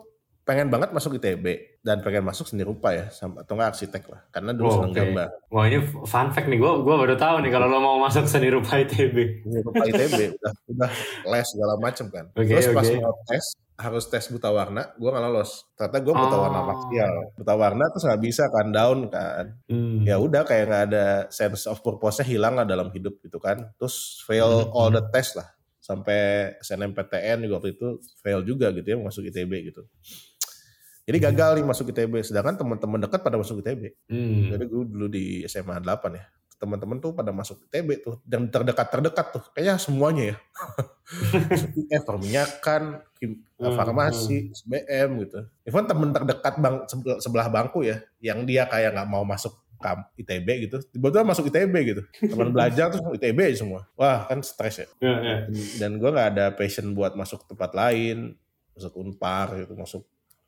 pengen 0.45 0.69
banget 0.69 0.93
masuk 0.93 1.17
ITB 1.17 1.45
dan 1.81 1.99
pengen 1.99 2.21
masuk 2.21 2.45
seni 2.45 2.61
rupa 2.61 2.93
ya, 2.93 3.09
sama- 3.09 3.41
atau 3.41 3.53
nggak 3.53 3.69
arsitek 3.73 4.03
lah. 4.07 4.21
Karena 4.29 4.53
dulu 4.53 4.67
Oh, 4.67 4.73
seneng 4.77 4.91
oke. 4.91 4.99
gambar. 5.01 5.27
Wah 5.49 5.63
ini 5.65 5.77
fun 6.05 6.27
fact 6.29 6.45
nih, 6.45 6.55
gue 6.55 6.71
gua 6.79 6.95
baru 6.95 7.15
tahu 7.15 7.41
nih 7.41 7.49
kalau 7.49 7.65
lo 7.65 7.77
mau 7.79 7.97
masuk 7.97 8.23
seni 8.23 8.47
rupa 8.47 8.77
ITB. 8.77 9.41
Seni 9.41 9.59
rupa 9.59 9.83
ITB 9.83 10.13
udah 10.37 10.53
udah 10.69 10.89
les 11.27 11.45
segala 11.45 11.73
macam 11.75 12.05
kan. 12.07 12.25
Oke, 12.31 12.45
Terus 12.47 12.69
pas 12.69 12.85
oke. 12.85 12.97
mau 12.99 13.13
tes 13.25 13.45
harus 13.75 14.05
tes 14.05 14.23
buta 14.29 14.49
warna, 14.49 14.87
gue 14.93 15.09
nggak 15.09 15.23
lolos. 15.25 15.51
Ternyata 15.73 15.97
gue 15.99 16.13
buta 16.13 16.31
Oh. 16.31 16.41
warna 16.41 16.59
parsial. 16.63 17.13
Buta 17.35 17.53
warna 17.53 17.83
terus 17.89 18.03
nggak 18.05 18.21
bisa 18.21 18.43
kan 18.47 18.67
down 18.69 18.99
kan. 19.09 19.45
Hmm. 19.65 19.99
Ya 20.01 20.15
udah 20.15 20.41
kayak 20.41 20.65
nggak 20.65 20.83
ada 20.87 21.05
sense 21.27 21.65
of 21.65 21.81
purpose-nya 21.81 22.23
hilang 22.23 22.53
lah 22.53 22.63
dalam 22.63 22.87
hidup 22.89 23.17
gitu 23.19 23.35
kan. 23.35 23.65
Terus 23.75 24.21
fail 24.21 24.45
Hmm. 24.63 24.71
all 24.71 24.89
the 24.91 25.03
test 25.09 25.35
lah. 25.35 25.49
Sampai 25.77 26.49
SNMPTN 26.59 27.45
juga 27.45 27.59
waktu 27.59 27.77
itu 27.77 27.87
fail 28.17 28.41
juga 28.41 28.71
gitu 28.71 28.87
ya 28.87 28.97
masuk 28.97 29.21
ITB 29.23 29.69
gitu. 29.69 29.85
Jadi 31.05 31.17
gagal 31.21 31.49
nih 31.61 31.65
masuk 31.65 31.85
ITB. 31.93 32.13
Sedangkan 32.25 32.57
teman-teman 32.57 32.99
dekat 33.05 33.21
pada 33.21 33.37
masuk 33.37 33.61
ITB. 33.61 33.93
Hmm. 34.09 34.57
Jadi 34.57 34.63
gue 34.65 34.83
dulu 34.89 35.07
di 35.07 35.45
SMA 35.45 35.77
8 35.77 36.17
ya. 36.17 36.25
Teman-teman 36.55 36.97
tuh 36.97 37.13
pada 37.13 37.29
masuk 37.29 37.61
ITB 37.69 38.01
tuh. 38.01 38.15
Dan 38.25 38.49
terdekat-terdekat 38.49 39.25
tuh. 39.29 39.43
Kayaknya 39.53 39.75
semuanya 39.77 40.23
ya. 40.33 40.37
eh, 41.93 42.01
perminyakan, 42.01 43.05
Hmm, 43.55 43.71
farmasi, 43.71 44.51
SBM 44.51 45.09
gitu. 45.23 45.39
Even 45.63 45.87
temen 45.87 46.11
terdekat 46.11 46.59
bang, 46.59 46.83
sebelah, 47.23 47.47
bangku 47.47 47.87
ya. 47.87 48.03
Yang 48.19 48.39
dia 48.51 48.63
kayak 48.67 48.99
nggak 48.99 49.07
mau 49.07 49.23
masuk 49.23 49.55
kam 49.79 50.03
ITB 50.19 50.67
gitu. 50.67 50.77
Tiba-tiba 50.91 51.23
masuk 51.23 51.47
ITB 51.47 51.73
gitu. 51.87 52.01
Teman 52.19 52.51
belajar 52.51 52.91
tuh 52.91 53.15
ITB 53.15 53.37
aja 53.47 53.57
semua. 53.63 53.87
Wah 53.95 54.27
kan 54.27 54.43
stres 54.43 54.83
ya. 54.83 54.87
Ya, 54.99 55.15
ya. 55.23 55.37
Dan 55.79 56.03
gue 56.03 56.09
nggak 56.11 56.29
ada 56.35 56.45
passion 56.51 56.91
buat 56.91 57.15
masuk 57.15 57.47
tempat 57.47 57.71
lain. 57.71 58.35
Masuk 58.75 58.91
unpar 58.99 59.55
gitu. 59.55 59.73
Masuk 59.79 60.03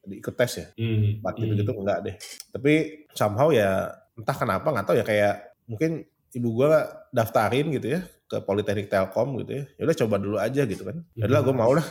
ikut 0.10 0.34
tes 0.34 0.52
ya. 0.56 0.68
Hmm. 0.80 1.20
empat 1.20 1.34
gitu 1.38 1.54
gitu 1.56 1.72
enggak 1.76 2.00
deh. 2.04 2.16
Tapi 2.52 2.74
somehow 3.12 3.52
ya 3.52 3.92
entah 4.16 4.34
kenapa 4.34 4.68
nggak 4.72 4.86
tahu 4.88 4.96
ya 4.98 5.06
kayak 5.06 5.36
mungkin 5.68 5.92
ibu 6.32 6.50
gua 6.54 6.88
daftarin 7.12 7.68
gitu 7.72 7.98
ya 7.98 8.02
ke 8.28 8.44
Politeknik 8.44 8.88
Telkom 8.88 9.40
gitu 9.44 9.52
ya. 9.60 9.64
Ya 9.76 9.82
udah 9.88 9.98
coba 10.04 10.16
dulu 10.20 10.38
aja 10.38 10.62
gitu 10.64 10.84
kan. 10.84 11.00
Ya 11.16 11.28
udah 11.28 11.40
gue 11.44 11.56
mau 11.56 11.72
lah. 11.72 11.88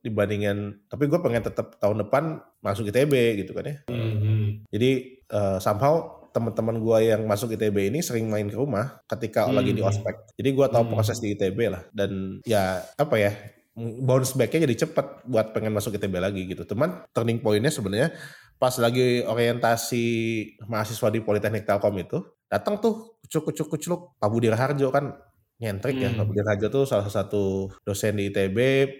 Dibandingin 0.00 0.80
tapi 0.88 1.04
gue 1.04 1.20
pengen 1.20 1.44
tetap 1.44 1.76
tahun 1.76 2.08
depan 2.08 2.40
masuk 2.64 2.88
ITB 2.88 3.44
gitu 3.44 3.52
kan 3.52 3.68
ya. 3.68 3.76
Hmm, 3.92 4.16
hmm. 4.16 4.46
jadi 4.72 4.90
eh, 5.28 5.58
somehow 5.60 6.20
teman-teman 6.30 6.78
gua 6.78 7.02
yang 7.02 7.26
masuk 7.26 7.52
ITB 7.52 7.90
ini 7.90 8.00
sering 8.00 8.30
main 8.30 8.46
ke 8.46 8.54
rumah 8.54 9.02
ketika 9.04 9.44
Hmm. 9.44 9.58
lagi 9.58 9.74
di 9.74 9.82
ospek. 9.82 10.30
Jadi 10.38 10.48
gua 10.54 10.70
tahu 10.70 10.86
Hmm. 10.88 10.92
proses 10.96 11.18
di 11.18 11.34
ITB 11.34 11.58
lah. 11.68 11.82
Dan 11.92 12.40
ya 12.46 12.80
apa 12.96 13.18
ya 13.18 13.34
bounce 14.04 14.36
back-nya 14.36 14.68
jadi 14.68 14.86
cepet 14.86 15.24
buat 15.24 15.56
pengen 15.56 15.72
masuk 15.72 15.96
ITB 15.96 16.14
lagi 16.20 16.44
gitu. 16.44 16.68
Teman 16.68 17.04
turning 17.16 17.40
point-nya 17.40 17.72
sebenarnya 17.72 18.12
pas 18.60 18.76
lagi 18.76 19.24
orientasi 19.24 20.04
mahasiswa 20.68 21.08
di 21.08 21.24
Politeknik 21.24 21.64
Telkom 21.64 21.96
itu 21.96 22.20
datang 22.50 22.76
tuh 22.76 23.16
kucuk-kucuk-kucuk 23.24 24.20
Pak 24.20 24.28
Budi 24.28 24.52
Raharjo 24.52 24.92
kan 24.92 25.16
nyentrik 25.56 25.96
ya. 25.96 26.12
Hmm. 26.12 26.20
Pak 26.20 26.26
Budi 26.28 26.40
Raharjo 26.44 26.68
tuh 26.68 26.84
salah 26.84 27.08
satu 27.08 27.72
dosen 27.84 28.20
di 28.20 28.28
ITB, 28.28 28.58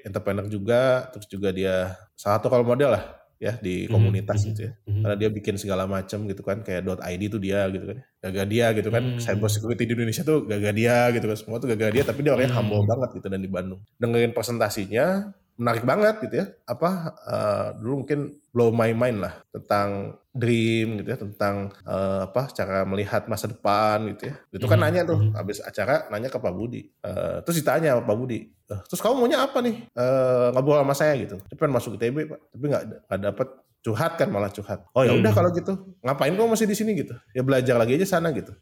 entrepreneur 0.09 0.49
juga, 0.49 1.13
terus 1.13 1.29
juga 1.29 1.53
dia 1.53 1.93
salah 2.17 2.41
satu 2.41 2.49
role 2.49 2.65
model 2.65 2.97
lah 2.97 3.20
ya 3.41 3.57
di 3.57 3.89
Hmm. 3.89 3.97
komunitas 3.97 4.45
Hmm. 4.45 4.49
gitu 4.53 4.61
ya. 4.69 4.73
Hmm. 4.85 5.01
Karena 5.01 5.17
dia 5.17 5.29
bikin 5.33 5.57
segala 5.57 5.89
macam 5.89 6.29
gitu 6.29 6.45
kan 6.45 6.61
kayak 6.61 6.85
.id 6.85 7.23
tuh 7.33 7.41
dia 7.41 7.65
gitu 7.73 7.85
kan. 7.89 7.99
Gagal 8.21 8.47
dia 8.53 8.67
gitu 8.77 8.89
kan. 8.93 9.03
Hmm. 9.03 9.19
Cyber 9.19 9.49
security 9.49 9.83
di 9.89 9.93
Indonesia 9.97 10.21
tuh 10.23 10.45
gagal 10.45 10.73
dia 10.77 11.09
gitu 11.17 11.25
kan. 11.25 11.37
Semua 11.41 11.57
tuh 11.57 11.73
gagal 11.73 11.91
dia 11.97 12.05
tapi 12.05 12.21
dia 12.21 12.37
orangnya 12.37 12.53
Hmm. 12.53 12.69
humble 12.69 12.85
banget 12.85 13.17
gitu 13.17 13.27
dan 13.33 13.41
di 13.41 13.49
Bandung. 13.49 13.81
Dengerin 13.97 14.37
presentasinya 14.37 15.33
menarik 15.61 15.85
banget 15.85 16.15
gitu 16.25 16.35
ya. 16.41 16.47
Apa 16.65 17.13
uh, 17.21 17.69
dulu 17.77 18.03
mungkin 18.03 18.33
blow 18.49 18.73
my 18.73 18.97
mind 18.97 19.21
lah 19.21 19.45
tentang 19.53 20.17
dream 20.33 21.05
gitu 21.05 21.09
ya, 21.13 21.19
tentang 21.21 21.77
uh, 21.85 22.25
apa 22.25 22.49
cara 22.57 22.89
melihat 22.89 23.29
masa 23.29 23.53
depan 23.53 24.09
gitu 24.17 24.33
ya. 24.33 24.35
Itu 24.57 24.65
kan 24.65 24.81
mm 24.81 24.89
-hmm. 24.89 24.97
nanya 24.97 25.03
tuh 25.05 25.19
mhm. 25.21 25.37
habis 25.37 25.61
acara 25.61 26.09
nanya 26.09 26.33
ke 26.33 26.41
Pak 26.41 26.55
Budi. 26.57 26.89
Uh, 27.05 27.45
terus 27.45 27.61
ditanya 27.61 28.01
Pak 28.01 28.17
Budi, 28.17 28.49
terus 28.65 29.05
kamu 29.05 29.21
maunya 29.21 29.45
apa 29.45 29.61
nih? 29.61 29.85
Uh, 29.93 30.49
ngobrol 30.57 30.81
sama 30.81 30.97
saya 30.97 31.13
gitu. 31.21 31.37
Tapi 31.37 31.61
kan 31.61 31.71
masuk 31.71 32.01
ITB 32.01 32.17
Pak, 32.25 32.41
tapi 32.57 32.65
nggak 32.65 32.85
nggak 33.07 33.21
dapet 33.21 33.49
curhat 33.85 34.13
kan 34.17 34.29
malah 34.33 34.49
curhat. 34.49 34.81
Oh 34.97 35.05
ya 35.05 35.13
udah 35.13 35.29
hmm. 35.29 35.39
kalau 35.39 35.51
gitu, 35.53 35.73
ngapain 36.01 36.33
kamu 36.33 36.49
masih 36.57 36.69
di 36.69 36.77
sini 36.77 36.97
gitu? 36.97 37.13
Ya 37.37 37.45
belajar 37.45 37.77
lagi 37.77 38.01
aja 38.01 38.17
sana 38.17 38.33
gitu. 38.33 38.57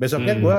Besoknya 0.00 0.36
hmm. 0.36 0.42
gue 0.44 0.58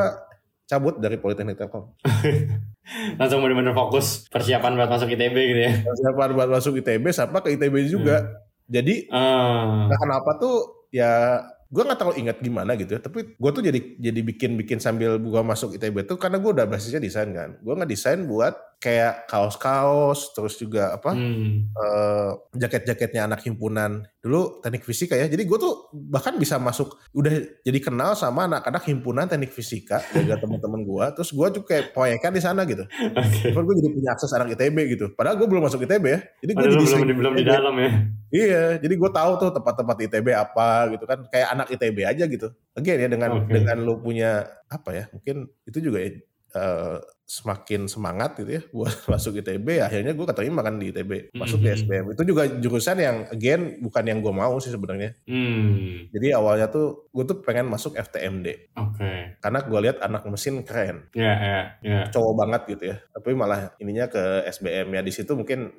cabut 0.70 0.96
dari 0.98 1.18
Politeknik 1.22 1.58
Telkom. 1.58 1.94
Langsung 3.20 3.40
benar-benar 3.40 3.76
fokus 3.76 4.28
persiapan 4.28 4.76
buat 4.76 4.90
masuk 4.92 5.08
ITB 5.12 5.36
gitu 5.36 5.62
ya. 5.64 5.74
Persiapan 5.88 6.30
buat 6.36 6.50
masuk 6.52 6.74
ITB 6.84 7.06
sama 7.16 7.40
ke 7.40 7.56
ITB 7.56 7.88
juga. 7.88 8.18
Hmm. 8.22 8.32
Jadi 8.70 9.08
uh. 9.12 9.88
nah 9.92 9.98
kenapa 10.00 10.40
tuh 10.40 10.88
ya 10.94 11.42
gue 11.74 11.82
nggak 11.82 11.98
terlalu 11.98 12.18
ingat 12.22 12.38
gimana 12.38 12.78
gitu 12.78 12.94
ya 12.94 13.02
tapi 13.02 13.34
gue 13.34 13.52
tuh 13.52 13.64
jadi 13.66 13.80
jadi 13.98 14.22
bikin 14.22 14.54
bikin 14.62 14.78
sambil 14.78 15.18
gue 15.18 15.42
masuk 15.42 15.74
ITB 15.74 16.06
tuh 16.06 16.22
karena 16.22 16.38
gue 16.38 16.54
udah 16.54 16.70
basisnya 16.70 17.02
desain 17.02 17.34
kan 17.34 17.58
gue 17.58 17.74
nggak 17.74 17.90
desain 17.90 18.22
buat 18.30 18.54
kayak 18.84 19.32
kaos-kaos 19.32 20.36
terus 20.36 20.60
juga 20.60 21.00
apa 21.00 21.16
hmm. 21.16 21.72
uh, 21.72 22.32
jaket-jaketnya 22.52 23.32
anak 23.32 23.40
himpunan. 23.48 24.04
Dulu 24.20 24.60
teknik 24.60 24.84
fisika 24.84 25.16
ya 25.16 25.32
jadi 25.32 25.48
gue 25.48 25.56
tuh 25.56 25.88
bahkan 25.96 26.36
bisa 26.36 26.60
masuk 26.60 27.00
udah 27.16 27.32
jadi 27.64 27.80
kenal 27.80 28.12
sama 28.20 28.52
anak-anak 28.52 28.84
himpunan 28.92 29.32
teknik 29.32 29.56
fisika 29.56 30.04
jaga 30.16 30.44
teman-teman 30.44 30.84
gue 30.84 31.06
terus 31.16 31.32
gue 31.32 31.48
juga 31.56 31.66
kayak 31.72 31.96
proyekan 31.96 32.36
di 32.36 32.42
sana 32.44 32.68
gitu. 32.68 32.84
Okay. 32.92 33.56
gue 33.56 33.76
jadi 33.80 33.90
punya 33.96 34.10
akses 34.12 34.36
anak 34.36 34.52
ITB 34.60 35.00
gitu. 35.00 35.06
Padahal 35.16 35.40
gue 35.40 35.48
belum 35.48 35.64
masuk 35.64 35.88
ITB 35.88 36.04
ya. 36.04 36.20
Jadi 36.44 36.52
gue 36.52 36.66
jadi 36.68 36.84
belum, 36.84 37.08
belum 37.24 37.34
di 37.40 37.46
dalam 37.48 37.76
ya. 37.80 37.90
Iya 38.34 38.64
jadi 38.84 38.94
gue 39.00 39.12
tahu 39.16 39.32
tuh 39.40 39.50
tempat-tempat 39.56 39.96
ITB 40.12 40.28
apa 40.36 40.92
gitu 40.92 41.08
kan. 41.08 41.24
Kayak 41.32 41.48
anak 41.56 41.68
ITB 41.72 41.98
aja 42.04 42.24
gitu. 42.28 42.52
Again 42.76 43.00
ya 43.00 43.08
dengan 43.08 43.32
okay. 43.40 43.64
dengan 43.64 43.78
lu 43.80 44.04
punya 44.04 44.44
apa 44.68 44.90
ya 44.92 45.06
mungkin 45.14 45.48
itu 45.70 45.80
juga 45.80 46.02
ya 46.04 46.12
uh, 46.54 46.98
semakin 47.24 47.90
semangat 47.90 48.38
gitu 48.38 48.52
ya 48.60 48.64
buat 48.76 48.94
masuk 49.10 49.42
ITB 49.42 49.82
akhirnya 49.82 50.14
gue 50.14 50.26
keterima 50.28 50.62
kan 50.62 50.78
di 50.78 50.94
ITB 50.94 51.34
masuk 51.34 51.60
mm 51.60 51.66
-hmm. 51.66 51.76
di 51.76 51.80
SBM 51.82 52.06
itu 52.14 52.24
juga 52.28 52.44
jurusan 52.62 52.98
yang 53.00 53.18
again 53.34 53.62
bukan 53.82 54.04
yang 54.06 54.20
gue 54.22 54.34
mau 54.34 54.56
sih 54.62 54.70
sebenarnya 54.70 55.18
mm. 55.26 56.14
jadi 56.14 56.38
awalnya 56.38 56.70
tuh 56.70 57.10
gue 57.10 57.24
tuh 57.26 57.38
pengen 57.42 57.72
masuk 57.72 57.98
FTMD 57.98 58.76
okay. 58.78 59.40
karena 59.42 59.60
gue 59.66 59.80
lihat 59.82 59.98
anak 60.04 60.28
mesin 60.30 60.62
keren 60.62 61.10
yeah, 61.18 61.38
yeah, 61.40 61.64
yeah. 61.82 62.06
cowok 62.14 62.34
banget 62.38 62.62
gitu 62.78 62.84
ya 62.94 62.98
tapi 63.10 63.30
malah 63.34 63.74
ininya 63.82 64.12
ke 64.12 64.46
SBM 64.54 64.94
ya 64.94 65.02
di 65.02 65.12
situ 65.16 65.34
mungkin 65.34 65.74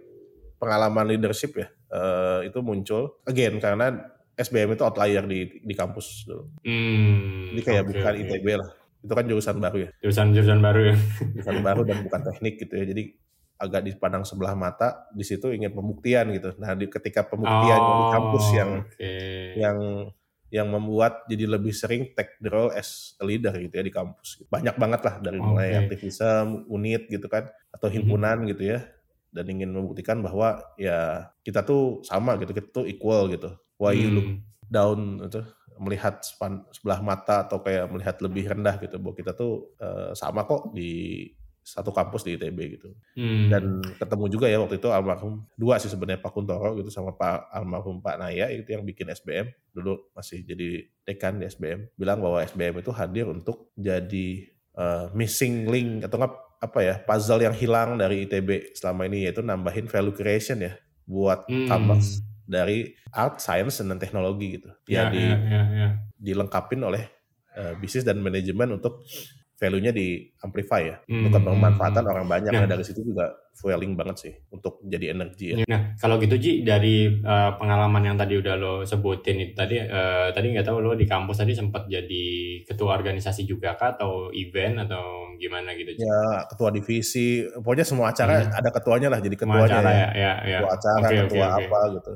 pengalaman 0.59 1.07
leadership 1.07 1.61
ya 1.61 1.67
uh, 1.93 2.41
itu 2.41 2.59
muncul 2.65 3.21
again 3.29 3.61
karena 3.61 4.11
SBM 4.35 4.75
itu 4.75 4.83
outlier 4.83 5.23
di 5.31 5.63
di 5.63 5.75
kampus 5.79 6.27
dulu. 6.27 6.59
Hmm, 6.67 7.55
Jadi 7.55 7.61
kayak 7.63 7.83
okay, 7.87 7.91
bukan 7.95 8.13
okay. 8.19 8.23
ITB 8.27 8.47
lah 8.59 8.71
itu 9.05 9.13
kan 9.13 9.25
jurusan 9.29 9.57
baru 9.61 9.77
ya 9.85 9.91
jurusan 10.01 10.33
jurusan 10.33 10.61
baru 10.65 10.81
ya 10.89 10.97
jurusan 11.37 11.59
baru 11.61 11.81
dan 11.85 11.97
bukan 12.01 12.21
teknik 12.25 12.55
gitu 12.65 12.75
ya 12.81 12.85
jadi 12.89 13.03
agak 13.55 13.81
dipandang 13.87 14.25
sebelah 14.27 14.57
mata 14.57 15.07
di 15.15 15.23
situ 15.23 15.53
ingin 15.53 15.71
pembuktian 15.71 16.33
gitu 16.33 16.57
nah 16.57 16.73
di 16.73 16.89
ketika 16.89 17.23
pembuktian 17.29 17.79
oh, 17.79 17.87
di 17.87 18.05
kampus 18.17 18.47
yang 18.57 18.71
okay. 18.83 19.61
yang 19.61 19.79
yang 20.55 20.71
membuat 20.71 21.27
jadi 21.27 21.51
lebih 21.51 21.75
sering 21.75 22.15
take 22.15 22.39
the 22.39 22.47
role 22.47 22.71
as 22.71 23.19
a 23.19 23.25
leader 23.27 23.51
gitu 23.59 23.75
ya 23.75 23.85
di 23.85 23.91
kampus 23.91 24.43
banyak 24.47 24.75
banget 24.79 25.01
lah 25.03 25.15
dari 25.19 25.39
mulai 25.39 25.69
okay. 25.75 25.81
aktivisme 25.87 26.65
unit 26.71 27.11
gitu 27.11 27.27
kan 27.27 27.51
atau 27.75 27.91
mhm. 27.91 27.95
himpunan 27.95 28.37
mm-hmm. 28.41 28.51
gitu 28.55 28.63
ya 28.75 28.81
dan 29.35 29.45
ingin 29.51 29.75
membuktikan 29.75 30.23
bahwa 30.23 30.63
ya 30.79 31.27
kita 31.43 31.67
tuh 31.67 32.07
sama 32.07 32.39
gitu 32.39 32.55
kita 32.55 32.71
tuh 32.71 32.87
equal 32.87 33.27
gitu 33.27 33.51
why 33.83 33.91
mm. 33.91 33.99
you 33.99 34.11
look 34.15 34.31
hmm. 34.31 34.47
down 34.71 35.19
itu 35.27 35.43
melihat 35.81 36.23
span, 36.23 36.67
sebelah 36.71 37.01
mata 37.01 37.47
atau 37.47 37.61
kayak 37.63 37.91
melihat 37.91 38.17
lebih 38.23 38.51
rendah 38.51 38.77
gitu. 38.79 38.97
Bahwa 39.01 39.15
kita 39.15 39.33
tuh 39.35 39.75
uh, 39.79 40.15
sama 40.15 40.47
kok 40.47 40.75
di 40.75 41.29
satu 41.65 41.97
kampus 41.97 42.29
di 42.29 42.37
ITB 42.37 42.59
gitu. 42.77 42.93
Hmm. 43.17 43.49
dan 43.49 43.81
ketemu 43.97 44.25
juga 44.29 44.47
ya 44.53 44.61
waktu 44.61 44.77
itu 44.77 44.93
almarhum 44.93 45.49
dua 45.57 45.81
sih 45.81 45.89
sebenarnya 45.89 46.21
Pak 46.21 46.37
Kuntoro 46.37 46.77
gitu 46.77 46.93
sama 46.93 47.17
Pak 47.17 47.49
almarhum 47.57 48.05
Pak 48.05 48.21
Naya 48.21 48.53
itu 48.53 48.69
yang 48.69 48.85
bikin 48.85 49.09
SBM 49.09 49.49
dulu 49.73 50.13
masih 50.13 50.45
jadi 50.45 50.85
dekan 51.09 51.41
di 51.41 51.49
SBM 51.49 51.89
bilang 51.97 52.21
bahwa 52.21 52.45
SBM 52.45 52.85
itu 52.85 52.93
hadir 52.93 53.33
untuk 53.33 53.73
jadi 53.81 54.29
uh, 54.77 55.09
missing 55.17 55.65
link 55.65 56.05
atau 56.05 56.21
nggak 56.21 56.35
apa 56.69 56.79
ya 56.85 56.95
puzzle 57.01 57.41
yang 57.41 57.57
hilang 57.57 57.97
dari 57.97 58.29
ITB 58.29 58.77
selama 58.77 59.09
ini 59.09 59.25
yaitu 59.25 59.41
nambahin 59.41 59.89
value 59.89 60.13
creation 60.13 60.61
ya 60.61 60.77
buat 61.09 61.49
hmm. 61.49 61.69
kampus 61.73 62.21
dari 62.45 62.93
art, 63.13 63.41
science 63.41 63.81
dan 63.81 63.97
teknologi 63.97 64.61
gitu. 64.61 64.71
Ya, 64.89 65.09
ya 65.09 65.13
di 65.13 65.25
ya, 65.25 65.37
ya, 65.41 65.63
ya. 65.73 65.89
dilengkapin 66.17 66.81
oleh 66.85 67.05
uh, 67.57 67.75
bisnis 67.81 68.05
dan 68.05 68.21
manajemen 68.21 68.77
untuk 68.77 69.05
value-nya 69.55 69.95
di 69.95 70.19
amplify 70.43 70.83
ya 70.83 70.97
hmm. 71.07 71.31
untuk 71.31 71.41
pemanfaatan 71.47 72.05
orang 72.11 72.27
banyak 72.27 72.51
nah, 72.51 72.67
dari 72.67 72.83
situ 72.83 73.07
juga 73.07 73.31
fueling 73.55 73.95
banget 73.95 74.17
sih 74.19 74.33
untuk 74.51 74.83
jadi 74.83 75.15
energi 75.15 75.55
ya. 75.55 75.57
Nah 75.71 75.95
kalau 75.95 76.19
gitu 76.19 76.35
Ji 76.35 76.67
dari 76.67 77.07
uh, 77.23 77.55
pengalaman 77.55 78.03
yang 78.03 78.17
tadi 78.19 78.35
udah 78.35 78.55
lo 78.59 78.75
sebutin 78.83 79.39
itu 79.39 79.55
tadi 79.55 79.79
uh, 79.79 80.35
tadi 80.35 80.51
nggak 80.51 80.67
tahu 80.67 80.83
lo 80.83 80.99
di 80.99 81.07
kampus 81.07 81.47
tadi 81.47 81.55
sempat 81.55 81.87
jadi 81.87 82.27
ketua 82.67 82.99
organisasi 82.99 83.47
juga 83.47 83.79
kah 83.79 83.95
atau 83.95 84.35
event 84.35 84.91
atau 84.91 85.33
gimana 85.39 85.71
gitu? 85.79 85.95
Ji? 85.95 86.03
Ya 86.03 86.45
ketua 86.51 86.75
divisi 86.75 87.47
pokoknya 87.55 87.87
semua 87.87 88.11
acara 88.11 88.43
hmm. 88.43 88.59
ada 88.59 88.71
ketuanya 88.75 89.09
lah 89.09 89.23
jadi 89.23 89.37
ketuanya 89.39 89.71
acara, 89.71 89.91
ya. 89.95 90.09
Ya, 90.13 90.33
ya. 90.43 90.59
ketua 90.61 90.73
acara 90.75 90.99
okay, 90.99 91.19
ketua 91.23 91.47
okay, 91.47 91.67
apa 91.71 91.79
okay. 91.79 91.95
gitu 91.95 92.15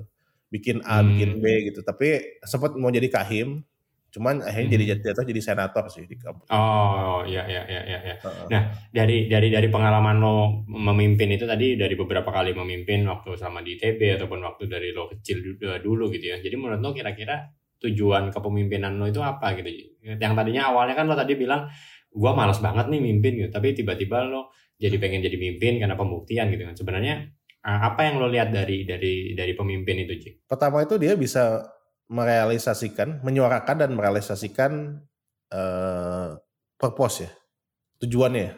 bikin 0.49 0.81
A, 0.85 1.01
hmm. 1.01 1.07
bikin 1.13 1.31
B 1.41 1.45
gitu. 1.73 1.81
Tapi 1.85 2.41
sempat 2.45 2.73
mau 2.81 2.89
jadi 2.89 3.09
kahim, 3.13 3.61
cuman 4.09 4.41
akhirnya 4.41 4.69
hmm. 4.73 4.77
jadi 4.81 4.85
jatuh 5.05 5.25
jadi 5.29 5.41
senator 5.45 5.85
sih 5.93 6.09
di 6.09 6.17
kampus. 6.17 6.49
Oh 6.49 7.21
iya 7.29 7.45
iya 7.45 7.63
iya 7.69 7.83
iya. 7.85 7.99
Ya. 8.01 8.15
Uh-uh. 8.25 8.49
Nah 8.49 8.63
dari 8.89 9.29
dari 9.29 9.53
dari 9.53 9.69
pengalaman 9.69 10.17
lo 10.17 10.65
memimpin 10.65 11.29
itu 11.29 11.45
tadi 11.45 11.77
dari 11.77 11.93
beberapa 11.93 12.33
kali 12.33 12.57
memimpin 12.57 13.05
waktu 13.05 13.37
sama 13.37 13.61
di 13.61 13.77
ITB 13.77 14.17
ataupun 14.17 14.41
waktu 14.41 14.65
dari 14.65 14.97
lo 14.97 15.13
kecil 15.13 15.61
dulu 15.61 16.09
gitu 16.09 16.33
ya. 16.33 16.37
Jadi 16.41 16.57
menurut 16.57 16.81
lo 16.81 16.91
kira-kira 16.97 17.53
tujuan 17.79 18.33
kepemimpinan 18.33 18.97
lo 18.97 19.07
itu 19.07 19.21
apa 19.21 19.53
gitu? 19.61 19.69
Yang 20.03 20.33
tadinya 20.33 20.73
awalnya 20.73 20.97
kan 20.97 21.05
lo 21.05 21.15
tadi 21.15 21.37
bilang 21.37 21.69
gua 22.09 22.33
malas 22.33 22.59
banget 22.65 22.89
nih 22.89 23.05
mimpin 23.05 23.37
gitu, 23.37 23.53
tapi 23.53 23.77
tiba-tiba 23.77 24.25
lo 24.25 24.49
jadi 24.81 24.97
pengen 24.97 25.21
jadi 25.21 25.37
mimpin 25.37 25.77
karena 25.77 25.95
pembuktian 25.95 26.49
gitu 26.49 26.65
kan. 26.65 26.75
Sebenarnya 26.75 27.29
apa 27.69 28.09
yang 28.09 28.17
lo 28.17 28.33
lihat 28.33 28.49
dari 28.49 28.89
dari 28.89 29.37
dari 29.37 29.53
pemimpin 29.53 30.09
itu, 30.09 30.15
Cik? 30.17 30.35
Pertama 30.49 30.81
itu 30.81 30.97
dia 30.97 31.13
bisa 31.13 31.69
merealisasikan, 32.09 33.21
menyuarakan 33.21 33.77
dan 33.85 33.91
merealisasikan 33.93 34.73
uh, 35.53 36.41
purpose 36.81 37.29
ya, 37.29 37.31
tujuannya. 38.01 38.43
Ya. 38.49 38.53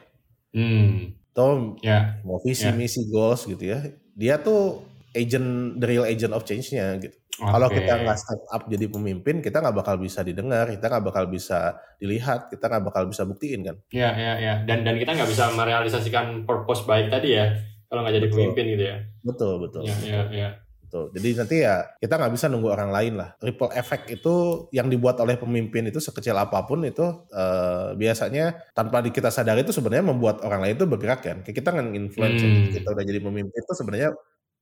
Hmm. 0.54 1.18
Atau 1.30 1.78
ya. 1.82 2.22
mau 2.22 2.38
visi, 2.42 2.66
ya. 2.66 2.74
misi, 2.74 3.02
goals 3.10 3.46
gitu 3.46 3.74
ya. 3.74 3.82
Dia 4.14 4.38
tuh 4.38 4.86
agent, 5.14 5.78
the 5.82 5.86
real 5.86 6.06
agent 6.06 6.30
of 6.30 6.46
change-nya 6.46 6.94
gitu. 7.02 7.14
Okay. 7.40 7.50
Kalau 7.56 7.68
kita 7.72 7.92
nggak 8.04 8.18
step 8.20 8.42
up 8.52 8.62
jadi 8.68 8.86
pemimpin, 8.90 9.40
kita 9.40 9.64
nggak 9.64 9.76
bakal 9.80 9.96
bisa 9.96 10.20
didengar, 10.20 10.68
kita 10.68 10.86
nggak 10.92 11.04
bakal 11.08 11.24
bisa 11.26 11.78
dilihat, 11.96 12.52
kita 12.52 12.68
nggak 12.68 12.84
bakal 12.84 13.02
bisa 13.08 13.22
buktiin 13.24 13.64
kan. 13.64 13.76
Iya, 13.90 14.10
iya, 14.12 14.34
iya. 14.38 14.54
Dan 14.68 14.84
dan 14.84 15.00
kita 15.00 15.16
nggak 15.16 15.30
bisa 15.30 15.48
merealisasikan 15.56 16.44
purpose 16.44 16.84
baik 16.84 17.08
tadi 17.08 17.34
ya 17.34 17.48
kalau 17.90 18.06
nggak 18.06 18.14
jadi 18.22 18.26
betul. 18.30 18.38
pemimpin 18.38 18.64
gitu 18.70 18.84
ya. 18.86 18.96
Betul 19.26 19.52
betul. 19.58 19.82
Ya, 19.82 19.96
ya, 20.06 20.22
ya. 20.30 20.50
Betul. 20.90 21.04
Jadi 21.14 21.28
nanti 21.38 21.56
ya 21.62 21.86
kita 22.02 22.14
nggak 22.18 22.32
bisa 22.34 22.46
nunggu 22.50 22.70
orang 22.70 22.90
lain 22.90 23.14
lah. 23.18 23.34
Ripple 23.38 23.74
effect 23.78 24.10
itu 24.10 24.34
yang 24.70 24.86
dibuat 24.90 25.18
oleh 25.22 25.38
pemimpin 25.38 25.86
itu 25.86 26.02
sekecil 26.02 26.34
apa 26.34 26.66
pun 26.66 26.82
itu 26.86 27.02
uh, 27.30 27.94
biasanya 27.94 28.74
tanpa 28.74 28.98
kita 29.06 29.30
sadari 29.30 29.62
itu 29.62 29.70
sebenarnya 29.70 30.06
membuat 30.06 30.42
orang 30.42 30.66
lain 30.66 30.74
itu 30.74 30.86
bergerak 30.90 31.22
kan. 31.22 31.36
Kayak 31.46 31.56
kita 31.62 31.68
nggak 31.70 31.94
influence 31.94 32.42
hmm. 32.42 32.74
kita 32.74 32.88
udah 32.90 33.04
jadi 33.06 33.20
pemimpin 33.22 33.58
itu 33.58 33.74
sebenarnya 33.74 34.10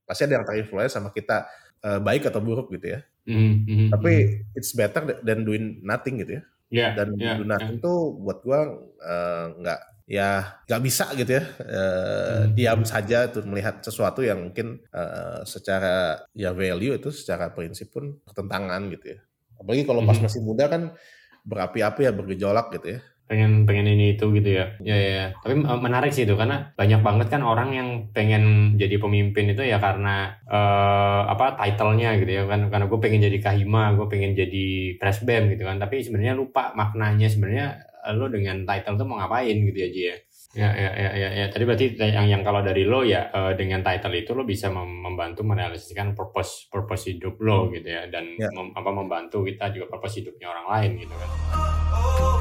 pasti 0.04 0.22
ada 0.28 0.34
yang 0.40 0.44
terinfluence 0.44 0.92
sama 0.96 1.12
kita 1.12 1.48
uh, 1.84 2.00
baik 2.00 2.28
atau 2.28 2.40
buruk 2.44 2.72
gitu 2.76 2.96
ya. 2.96 3.00
Hmm. 3.24 3.64
Hmm. 3.64 3.88
Tapi 3.92 4.12
hmm. 4.12 4.56
it's 4.56 4.72
better 4.76 5.20
than 5.20 5.48
doing 5.48 5.80
nothing 5.80 6.20
gitu 6.20 6.40
ya. 6.40 6.42
Yeah, 6.68 6.92
Dan 6.92 7.16
yeah, 7.16 7.40
do 7.40 7.48
nothing 7.48 7.80
yeah. 7.80 7.84
tuh 7.88 7.98
buat 8.20 8.44
gua 8.44 8.68
uh, 9.00 9.46
nggak 9.56 9.80
ya 10.08 10.56
nggak 10.64 10.82
bisa 10.82 11.12
gitu 11.12 11.36
ya 11.36 11.44
uh, 11.44 12.48
hmm. 12.48 12.56
diam 12.56 12.80
saja 12.88 13.28
tuh 13.28 13.44
melihat 13.44 13.84
sesuatu 13.84 14.24
yang 14.24 14.40
mungkin 14.40 14.80
uh, 14.88 15.44
secara 15.44 16.24
ya 16.32 16.56
value 16.56 16.96
itu 16.96 17.12
secara 17.12 17.52
prinsip 17.52 17.92
pun 17.92 18.16
pertentangan 18.24 18.88
gitu 18.88 19.12
ya 19.12 19.18
apalagi 19.60 19.84
kalau 19.84 20.08
pas 20.08 20.16
hmm. 20.16 20.24
masih 20.24 20.40
muda 20.40 20.64
kan 20.72 20.82
berapi-api 21.44 22.08
ya 22.08 22.12
bergejolak 22.16 22.72
gitu 22.80 22.96
ya 22.96 23.00
pengen 23.28 23.68
pengen 23.68 23.84
ini 23.92 24.16
itu 24.16 24.24
gitu 24.32 24.48
ya. 24.56 24.72
ya 24.80 24.96
ya 24.96 25.10
ya 25.12 25.26
tapi 25.44 25.60
menarik 25.60 26.16
sih 26.16 26.24
itu 26.24 26.32
karena 26.32 26.72
banyak 26.72 27.04
banget 27.04 27.28
kan 27.28 27.44
orang 27.44 27.76
yang 27.76 27.88
pengen 28.16 28.74
jadi 28.80 28.96
pemimpin 28.96 29.52
itu 29.52 29.68
ya 29.68 29.76
karena 29.76 30.32
uh, 30.48 31.28
apa 31.28 31.60
titlenya 31.60 32.16
gitu 32.24 32.32
ya 32.32 32.42
kan 32.48 32.72
karena 32.72 32.88
gue 32.88 32.98
pengen 33.04 33.20
jadi 33.28 33.38
kahima 33.44 33.92
gue 34.00 34.08
pengen 34.08 34.32
jadi 34.32 34.96
presbem 34.96 35.52
gitu 35.52 35.68
kan 35.68 35.76
tapi 35.76 36.00
sebenarnya 36.00 36.40
lupa 36.40 36.72
maknanya 36.72 37.28
sebenarnya 37.28 37.84
lo 38.14 38.26
dengan 38.30 38.62
title 38.64 38.96
tuh 38.96 39.06
mau 39.06 39.16
ngapain 39.18 39.56
gitu 39.56 39.78
ya 39.78 39.88
Ji 39.90 40.02
ya. 40.02 40.16
Ya, 40.56 40.72
ya, 40.72 40.90
ya, 40.96 41.10
ya, 41.12 41.28
ya. 41.44 41.46
Tadi 41.52 41.62
berarti 41.68 41.86
yang 42.00 42.24
yang 42.24 42.42
kalau 42.42 42.64
dari 42.64 42.88
lo 42.88 43.04
ya 43.04 43.28
uh, 43.28 43.52
dengan 43.52 43.84
title 43.84 44.16
itu 44.16 44.32
lo 44.32 44.48
bisa 44.48 44.72
mem 44.72 45.04
membantu 45.04 45.44
merealisasikan 45.44 46.16
purpose 46.16 46.72
purpose 46.72 47.12
hidup 47.12 47.36
lo 47.44 47.68
gitu 47.68 47.84
ya 47.84 48.08
dan 48.08 48.32
ya. 48.32 48.48
Mem 48.56 48.72
apa 48.72 48.88
membantu 48.88 49.44
kita 49.44 49.68
juga 49.76 49.92
purpose 49.92 50.24
hidupnya 50.24 50.48
orang 50.48 50.66
lain 50.72 50.90
gitu 51.04 51.12
kan. 51.12 52.37